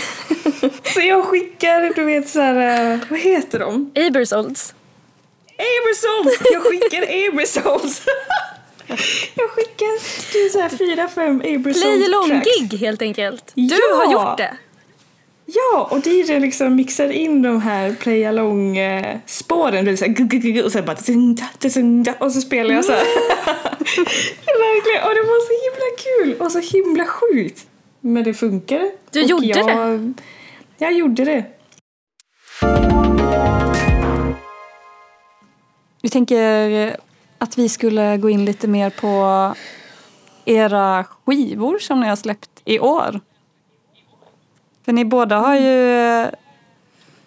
[0.95, 3.91] så jag skickar, du vet så här, eh, vad heter de?
[4.07, 4.75] Abersolds.
[5.59, 6.39] Abersols!
[6.53, 8.03] Jag skickar Abersols!
[9.35, 10.01] Jag skickar
[10.33, 12.47] det är så här fyra, fem Abersols Play along tracks.
[12.71, 13.53] gig helt enkelt.
[13.55, 13.97] Du Ja.
[14.05, 14.57] har gjort det.
[15.47, 19.89] Ja, och DJ liksom mixar in de här play along eh, spåren.
[19.89, 20.97] Är så här, och sen bara
[22.19, 23.01] och så spelar jag så här.
[23.01, 23.05] Är
[24.75, 27.67] Verkligen, och det var så himla kul och så himla sjukt.
[28.01, 28.91] Men det funkade.
[29.11, 30.15] Du Och gjorde jag, det?
[30.79, 31.45] Jag gjorde det.
[36.03, 36.97] Vi tänker
[37.39, 39.55] att vi skulle gå in lite mer på
[40.45, 43.21] era skivor som ni har släppt i år.
[44.85, 46.27] För ni båda har ju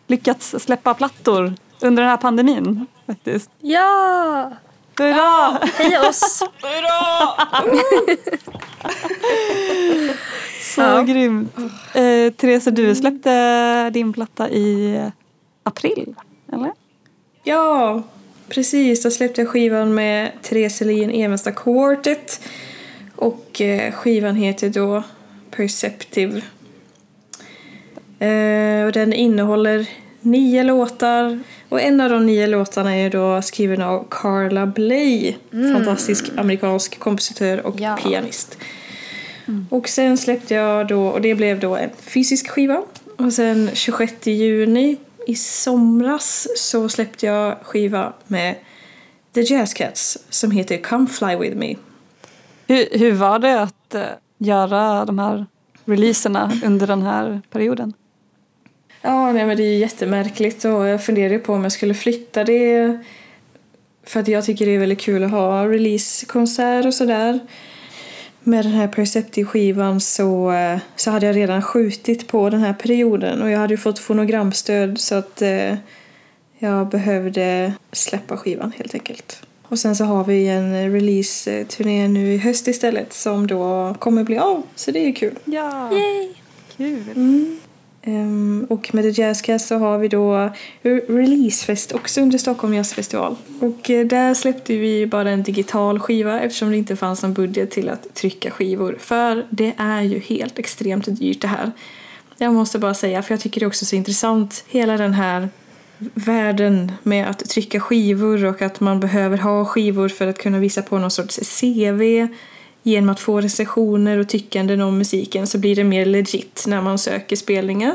[0.08, 3.50] lyckats släppa plattor under den här pandemin faktiskt.
[3.62, 4.52] Ja!
[4.98, 5.60] Hurra!
[5.78, 6.44] Heja oss!
[10.62, 11.02] Så Ja.
[11.02, 11.58] grymt.
[11.94, 15.02] Eh, Therese, du släppte din platta i
[15.64, 16.16] april,
[16.54, 16.72] eller?
[17.44, 18.04] Ja,
[18.50, 19.04] precis.
[19.04, 22.42] Då släppte jag skivan med Therese Elin Evenstad Quartet.
[23.16, 25.04] Och eh, skivan heter då
[25.52, 26.42] Perceptive.
[28.20, 29.90] Eh, och den innehåller
[30.22, 31.40] nio låtar.
[31.70, 35.36] Och en av de nio låtarna är då skriven av Carla Bley.
[35.74, 37.98] Fantastisk amerikansk kompositör och Ja.
[38.04, 38.58] pianist.
[39.70, 42.82] Och sen släppte jag då, och det blev då en fysisk skiva.
[43.18, 44.98] Och sen 26 juni
[45.28, 48.56] i somras så släppte jag skiva med
[49.34, 51.76] The Jazz Cats som heter Come Fly With Me.
[52.68, 54.02] Hur, hur var det att eh,
[54.38, 55.46] göra de här
[55.86, 57.94] releaserna under den här perioden?
[59.02, 62.44] Ja, nej, men det är ju jättemärkligt och jag funderade på om jag skulle flytta
[62.44, 62.98] det
[64.04, 67.40] för att jag tycker det är väldigt kul att ha releasekonsert och sådär.
[68.40, 73.42] Med den här Perceptive-skivan så, eh, så hade jag redan skjutit på den här perioden
[73.42, 75.76] och jag hade ju fått fonogramstöd så att eh,
[76.60, 79.42] jag behövde släppa skivan helt enkelt.
[79.64, 84.38] Och sen så har vi en release-turné nu i höst istället som då kommer bli
[84.38, 85.40] av, så det är ju kul.
[85.46, 86.34] Ja, Yay!
[86.78, 87.04] kul.
[87.16, 87.60] Ehm,
[88.08, 90.50] Ehm, och med The Jazz Cast så har vi då
[91.08, 93.36] releasefest också under Stockholm Jazzfestival.
[93.60, 97.72] Och eh, där släppte vi bara en digital skiva eftersom det inte fanns någon budget
[97.72, 98.98] till att trycka skivor.
[99.00, 101.72] För det är ju helt extremt dyrt det här.
[102.38, 105.50] Jag måste bara säga, för jag tycker det är också så intressant, hela den här
[106.14, 110.82] världen med att trycka skivor och att man behöver ha skivor för att kunna visa
[110.82, 112.28] på någon sorts CV
[112.88, 116.98] genom att få recensioner och tyckanden om musiken så blir det mer legit när man
[116.98, 117.94] söker spelningar.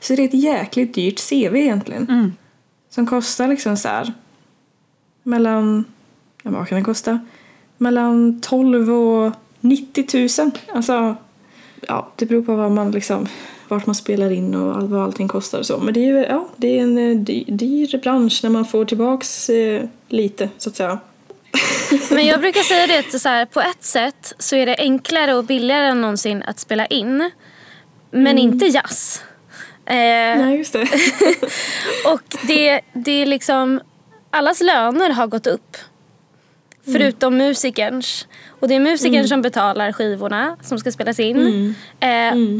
[0.00, 2.06] Så det är ett jäkligt dyrt CV egentligen.
[2.08, 2.32] Mm.
[2.90, 4.12] Som kostar liksom så här
[5.22, 5.84] mellan,
[6.42, 7.20] ja vad kan det kosta?
[7.78, 10.50] Mellan 12 och 90 000.
[10.74, 11.16] Alltså,
[11.80, 13.26] ja det beror på vad man liksom,
[13.68, 15.78] vart man spelar in och all, vad allting kostar och så.
[15.78, 18.84] Men det är ju, ja det är en eh, dyr, dyr bransch när man får
[18.84, 20.98] tillbaks eh, lite så att säga.
[22.10, 25.34] Men jag brukar säga det att så här, på ett sätt så är det enklare
[25.34, 27.30] och billigare än någonsin att spela in.
[28.10, 29.22] Men inte jazz.
[29.86, 30.80] Eh, Nej just det.
[32.12, 33.80] och det, det är liksom,
[34.30, 35.76] allas löner har gått upp.
[36.84, 38.26] Förutom musikerns.
[38.60, 41.74] Och det är musikern som betalar skivorna som ska spelas in.
[42.00, 42.08] Eh,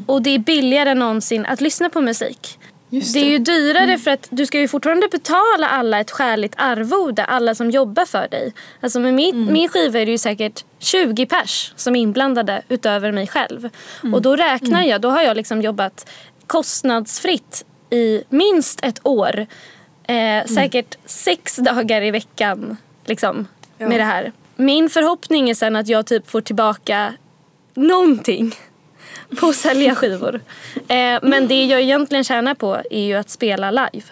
[0.06, 2.58] Och det är billigare än någonsin att lyssna på musik.
[2.92, 6.54] Just Det är ju dyrare för att du ska ju fortfarande betala alla ett skäligt
[6.58, 8.52] arvode, alla som jobbar för dig.
[8.80, 13.12] Alltså med min, min skiva är det ju säkert 20 pers som är inblandade utöver
[13.12, 13.68] mig själv.
[14.12, 16.10] Och då räknar jag, då har jag liksom jobbat
[16.46, 19.46] kostnadsfritt i minst ett år.
[20.02, 23.46] Eh, säkert sex dagar i veckan liksom,
[23.78, 23.88] Ja.
[23.88, 24.32] med det här.
[24.56, 27.14] Min förhoppning är sen att jag typ får tillbaka
[27.74, 28.54] någonting
[29.40, 30.40] på att sälja skivor.
[30.88, 34.06] Eh, men det jag egentligen tjänar på är ju att spela live.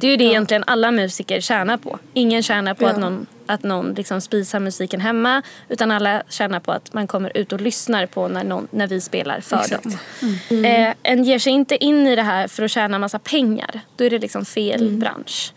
[0.00, 1.98] Det är ju det egentligen alla musiker tjänar på.
[2.14, 2.88] Ingen tjänar på Ja.
[2.90, 7.36] att någon, att någon liksom spisar musiken hemma utan alla tjänar på att man kommer
[7.36, 9.84] ut och lyssnar på när, någon, när vi spelar för Exakt.
[10.50, 10.64] dem.
[10.64, 13.80] Eh, en ger sig inte in i det här för att tjäna massa pengar.
[13.96, 15.52] Då är det liksom fel bransch.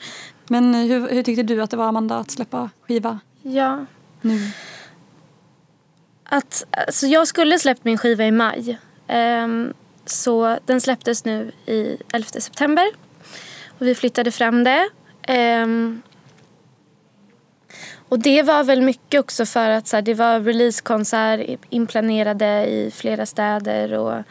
[0.47, 3.85] Men hur, hur tyckte du att det var Amanda att släppa skiva Ja.
[4.21, 4.39] nu?
[6.33, 8.77] Att, alltså jag skulle släppt min skiva i maj.
[9.07, 9.73] Um,
[10.05, 12.85] så den släpptes nu i 11 september.
[13.79, 14.89] Och vi flyttade fram det.
[15.63, 16.01] Um,
[18.09, 22.91] och det var väl mycket också för att så här, det var releasekonsert inplanerade i
[22.91, 24.23] flera städer och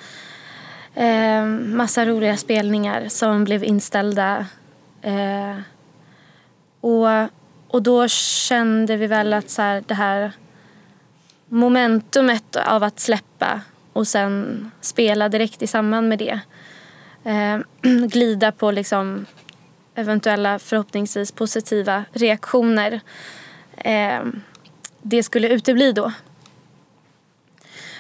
[0.95, 4.47] ehm, massa roliga spelningar som blev inställda.
[5.03, 5.57] Eh,
[6.81, 7.09] och,
[7.69, 10.33] och då kände vi väl att så här, det här
[11.51, 13.61] momentumet av att släppa
[13.93, 16.41] och sen spela direkt i samband med det.
[17.25, 17.59] Eh,
[18.09, 19.27] glida på liksom
[19.95, 23.01] eventuella förhoppningsvis positiva reaktioner.
[23.77, 24.21] Eh,
[25.03, 26.13] det skulle utebli då.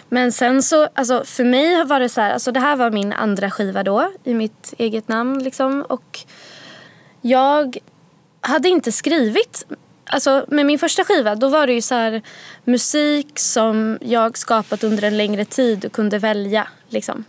[0.08, 3.12] Men sen så, alltså för mig var det så här, alltså det här var min
[3.12, 6.20] andra skiva då i mitt eget namn liksom och
[7.20, 7.78] jag
[8.40, 9.66] hade inte skrivit
[10.10, 12.22] alltså med min första skiva då var det ju så här,
[12.64, 16.68] musik som jag skapat under en längre tid och kunde välja.
[16.88, 17.24] Liksom.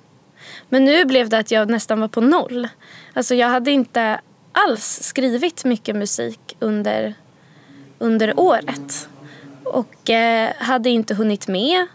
[0.70, 2.68] Men nu blev det att jag nästan var på noll.
[3.14, 4.22] Alltså jag hade inte
[4.52, 7.14] alls skrivit mycket musik under,
[8.00, 9.10] under året.
[9.64, 11.88] Och eh, hade inte hunnit med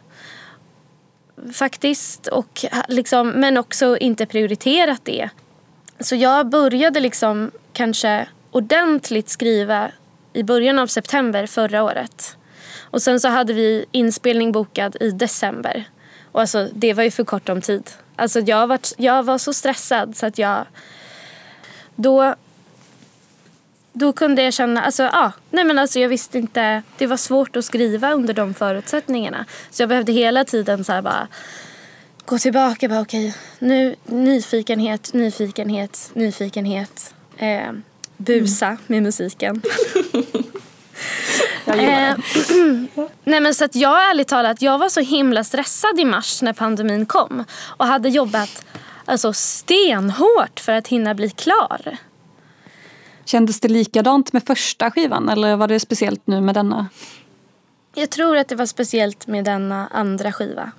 [1.53, 2.27] faktiskt.
[2.27, 5.31] Och, liksom, men också inte prioriterat det.
[6.01, 9.91] Så jag började liksom kanske ordentligt skriva
[10.37, 12.37] i början av september förra året.
[12.81, 15.85] Och sen så hade vi inspelning bokad i december.
[16.33, 17.91] Och alltså, det var ju för kort om tid.
[18.17, 20.67] Alltså, jag, var, jag var så stressad så att jag...
[21.97, 22.35] Då,
[23.93, 24.83] då kunde jag känna...
[24.83, 26.83] Alltså, ja, nej men alltså, jag visste inte...
[26.99, 29.45] Det var svårt att skriva under de förutsättningarna.
[29.71, 31.29] Så jag behövde hela tiden så bara
[32.25, 32.89] gå tillbaka.
[32.89, 37.15] Bara, okej, nu nyfikenhet, nyfikenhet, nyfikenhet.
[37.39, 37.73] Eh,
[38.17, 39.63] busa med musiken.
[41.67, 41.75] eh,
[43.25, 46.53] nej men så att jag ärligt talat, jag var så himla stressad i mars när
[46.53, 47.45] pandemin kom
[47.77, 48.65] och hade jobbat
[49.05, 51.97] alltså, stenhårt för att hinna bli klar.
[53.25, 56.89] Kändes det likadant med första skivan eller var det speciellt nu med denna?
[57.95, 60.71] Jag tror att det var speciellt med denna andra skiva.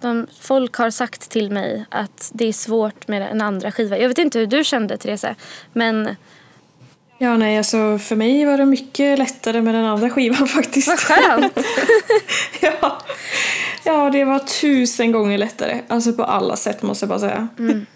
[0.00, 3.98] De, folk har sagt till mig att det är svårt med en andra skiva.
[3.98, 5.36] Jag vet inte hur du kände Therese,
[5.72, 6.16] men
[7.22, 10.88] Ja, nej, alltså för mig var det mycket lättare med den andra skivan faktiskt.
[10.88, 11.58] Vad skönt!
[12.60, 12.98] ja.
[13.84, 15.80] ja, det var tusen gånger lättare.
[15.88, 17.48] Alltså på alla sätt måste jag bara säga.
[17.58, 17.86] Mm.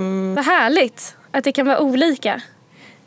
[0.00, 2.42] um, Vad härligt att det kan vara olika.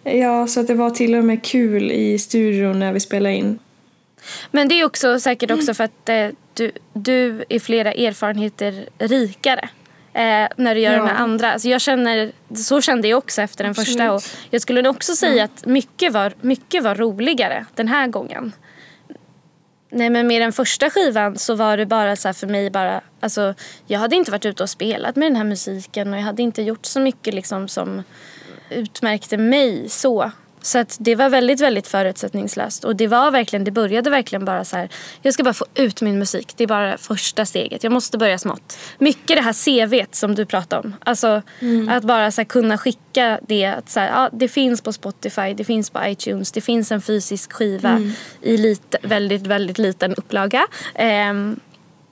[0.03, 3.59] Ja, så att det var till och med kul i studion när vi spelade in.
[4.51, 9.69] Men det är också säkert också för att eh, du, du är flera erfarenheter rikare
[10.15, 11.05] eh, när du gör ja.
[11.05, 11.51] den andra.
[11.51, 13.87] Alltså jag känner, så kände jag också efter den Absolut.
[13.87, 14.13] första.
[14.13, 15.43] Och jag skulle också säga ja.
[15.43, 18.51] att mycket var, mycket var roligare den här gången.
[19.89, 23.53] Nej men med den första skivan så var det bara så för mig bara, alltså
[23.87, 26.61] jag hade inte varit ute och spelat med den här musiken och jag hade inte
[26.61, 28.03] gjort så mycket liksom som
[28.69, 30.31] utmärkte mig så.
[30.65, 32.83] Så att det var väldigt, väldigt förutsättningslöst.
[32.83, 34.89] Och det var verkligen, det började verkligen bara så här,
[35.21, 36.53] jag ska bara få ut min musik.
[36.57, 37.83] Det är bara första steget.
[37.83, 38.77] Jag måste börja smått.
[38.97, 40.95] Mycket det här CVt som du pratade om.
[41.03, 41.89] Alltså mm.
[41.89, 43.65] att bara så här, kunna skicka det.
[43.65, 47.01] Att så här, ja, det finns på Spotify, det finns på iTunes, det finns en
[47.01, 48.11] fysisk skiva mm.
[48.41, 50.67] i lite, väldigt, väldigt liten upplaga.
[50.95, 51.59] Ehm,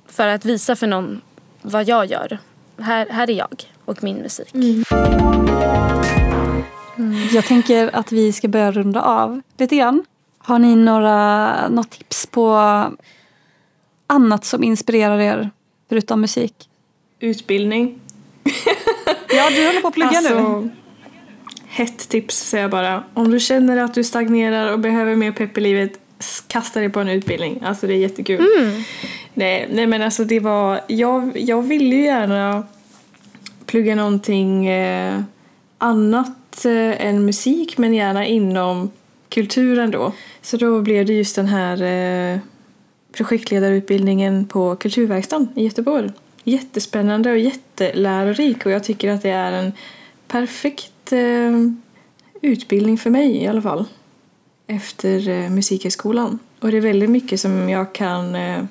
[0.07, 1.21] för att visa för någon
[1.61, 2.37] vad jag gör.
[2.79, 4.53] Här, här är jag och min musik.
[4.53, 4.83] Mm.
[6.97, 7.27] Mm.
[7.33, 10.05] Jag tänker att vi ska börja runda av lite grann.
[10.37, 12.55] Har ni några, något tips på
[14.07, 15.49] annat som inspirerar er
[15.89, 16.69] förutom musik?
[17.19, 17.99] Utbildning.
[19.29, 20.69] ja, du håller på att plugga alltså, nu.
[21.67, 23.03] Hett tips säger jag bara.
[23.13, 25.99] Om du känner att du stagnerar och behöver mer pepp i livet,
[26.47, 27.61] kasta dig på en utbildning.
[27.65, 28.47] Alltså det är jättekul.
[28.57, 28.83] Mm.
[29.33, 32.63] Nej, nej men alltså det var, jag, jag ville ju gärna
[33.65, 35.21] plugga någonting eh,
[35.77, 38.91] annat eh, än musik men gärna inom
[39.29, 40.11] kulturen då.
[40.41, 42.39] Så då blev det just den här eh,
[43.11, 46.11] projektledarutbildningen på Kulturverkstan i Göteborg.
[46.43, 49.71] Jättespännande och jättelärorik och jag tycker att det är en
[50.27, 51.51] perfekt eh,
[52.41, 53.85] utbildning för mig i alla fall.
[54.67, 56.39] Efter eh, Musikhögskolan.
[56.59, 58.63] Och det är väldigt mycket som jag kan eh,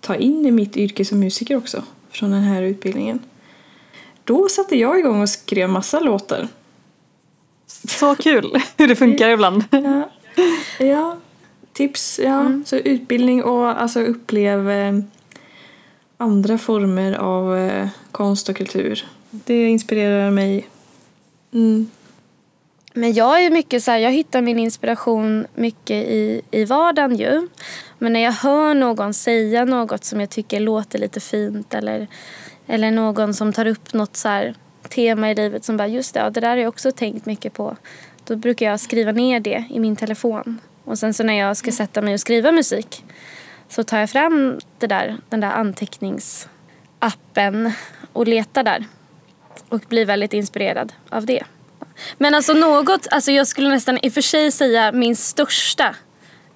[0.00, 3.18] ta in i mitt yrke som musiker också från den här utbildningen.
[4.24, 6.48] Då satte jag igång och skrev massa låtar
[7.66, 9.64] så kul hur det funkar ibland.
[9.70, 10.10] Ja,
[10.78, 11.16] ja.
[11.72, 12.20] tips.
[12.22, 12.40] Ja.
[12.40, 12.64] Mm.
[12.66, 14.98] Så utbildning och alltså upplev eh,
[16.16, 19.04] andra former av eh, konst och kultur.
[19.30, 20.68] Det inspirerar mig.
[21.52, 21.90] Mm.
[22.96, 27.48] Men jag är mycket så här, jag hittar min inspiration mycket i, i vardagen ju.
[27.98, 32.06] Men när jag hör någon säga något som jag tycker låter lite fint eller,
[32.66, 34.54] eller någon som tar upp något så här
[34.88, 37.52] tema i livet som bara just det, ja, det där har jag också tänkt mycket
[37.52, 37.76] på.
[38.24, 40.60] Då brukar jag skriva ner det i min telefon.
[40.84, 43.04] Och sen så när jag ska sätta mig och skriva musik
[43.68, 47.72] så tar jag fram det där, den där anteckningsappen
[48.12, 48.84] och letar där.
[49.68, 51.44] Och blir väldigt inspirerad av det.
[52.18, 55.94] Men alltså något, alltså jag skulle nästan i och för sig säga min största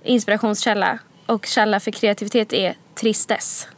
[0.05, 3.69] inspirationskälla och källa för kreativitet är tristess.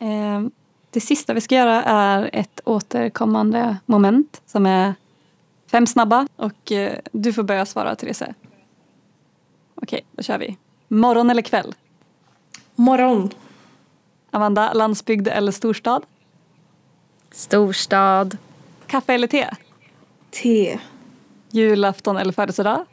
[0.00, 0.50] Um
[0.94, 4.94] det sista vi ska göra är ett återkommande moment som är
[5.70, 8.22] fem snabba och eh, du får börja svara Therese.
[9.74, 10.56] Okej, då kör vi.
[10.88, 11.74] Morgon eller kväll?
[12.74, 13.30] Morgon.
[14.30, 16.02] Amanda, landsbygd eller storstad?
[17.30, 18.36] Storstad.
[18.86, 19.50] Kaffe eller te?
[20.30, 20.78] Te.
[21.50, 22.84] Julafton eller födelsedag?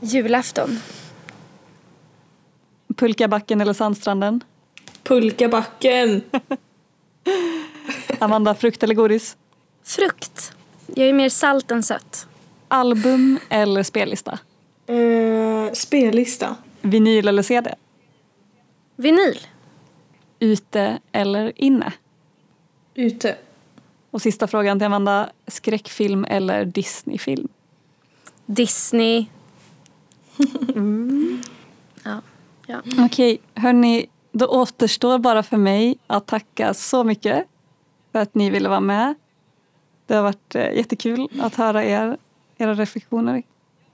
[0.00, 0.78] Julafton.
[2.96, 4.44] Pulkabacken eller Sandstranden?
[5.02, 6.22] Pulkabacken!
[8.18, 9.36] Amanda, frukt eller godis?
[9.84, 10.52] Frukt.
[10.86, 12.26] Jag är mer salt än sött.
[12.68, 14.38] Album eller spellista?
[14.86, 16.56] Eh, spellista.
[16.80, 17.74] Vinyl eller CD?
[18.96, 19.38] Vinyl.
[20.38, 21.92] Ute eller inne?
[22.94, 23.36] Ute.
[24.10, 25.30] Och sista frågan till Amanda.
[25.46, 27.48] Skräckfilm eller Disneyfilm?
[28.46, 29.26] Disney.
[32.04, 32.20] Ja.
[32.66, 32.82] ja.
[32.98, 34.06] Okej, hörni.
[34.38, 37.44] Då återstår bara för mig att tacka så mycket
[38.12, 39.14] för att ni ville vara med.
[40.06, 42.16] Det har varit eh, jättekul att höra er,
[42.58, 43.42] era reflektioner.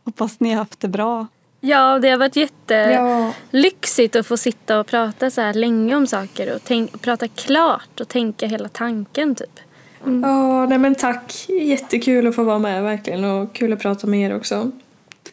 [0.05, 1.26] Hoppas ni har haft det bra.
[1.61, 2.43] Ja, det har varit Ja.
[2.72, 8.01] jättelyxigt att få sitta och prata så här länge om saker och tänk, prata klart
[8.01, 9.61] och tänka hela tanken typ.
[10.05, 11.47] Ja, nej men tack.
[11.49, 14.70] Jättekul att få vara med verkligen och kul att prata med er också.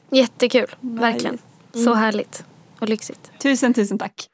[0.10, 1.38] Jättekul, verkligen.
[1.74, 2.44] Så härligt
[2.80, 3.32] och lyxigt.
[3.42, 4.30] Tusen, tusen tack.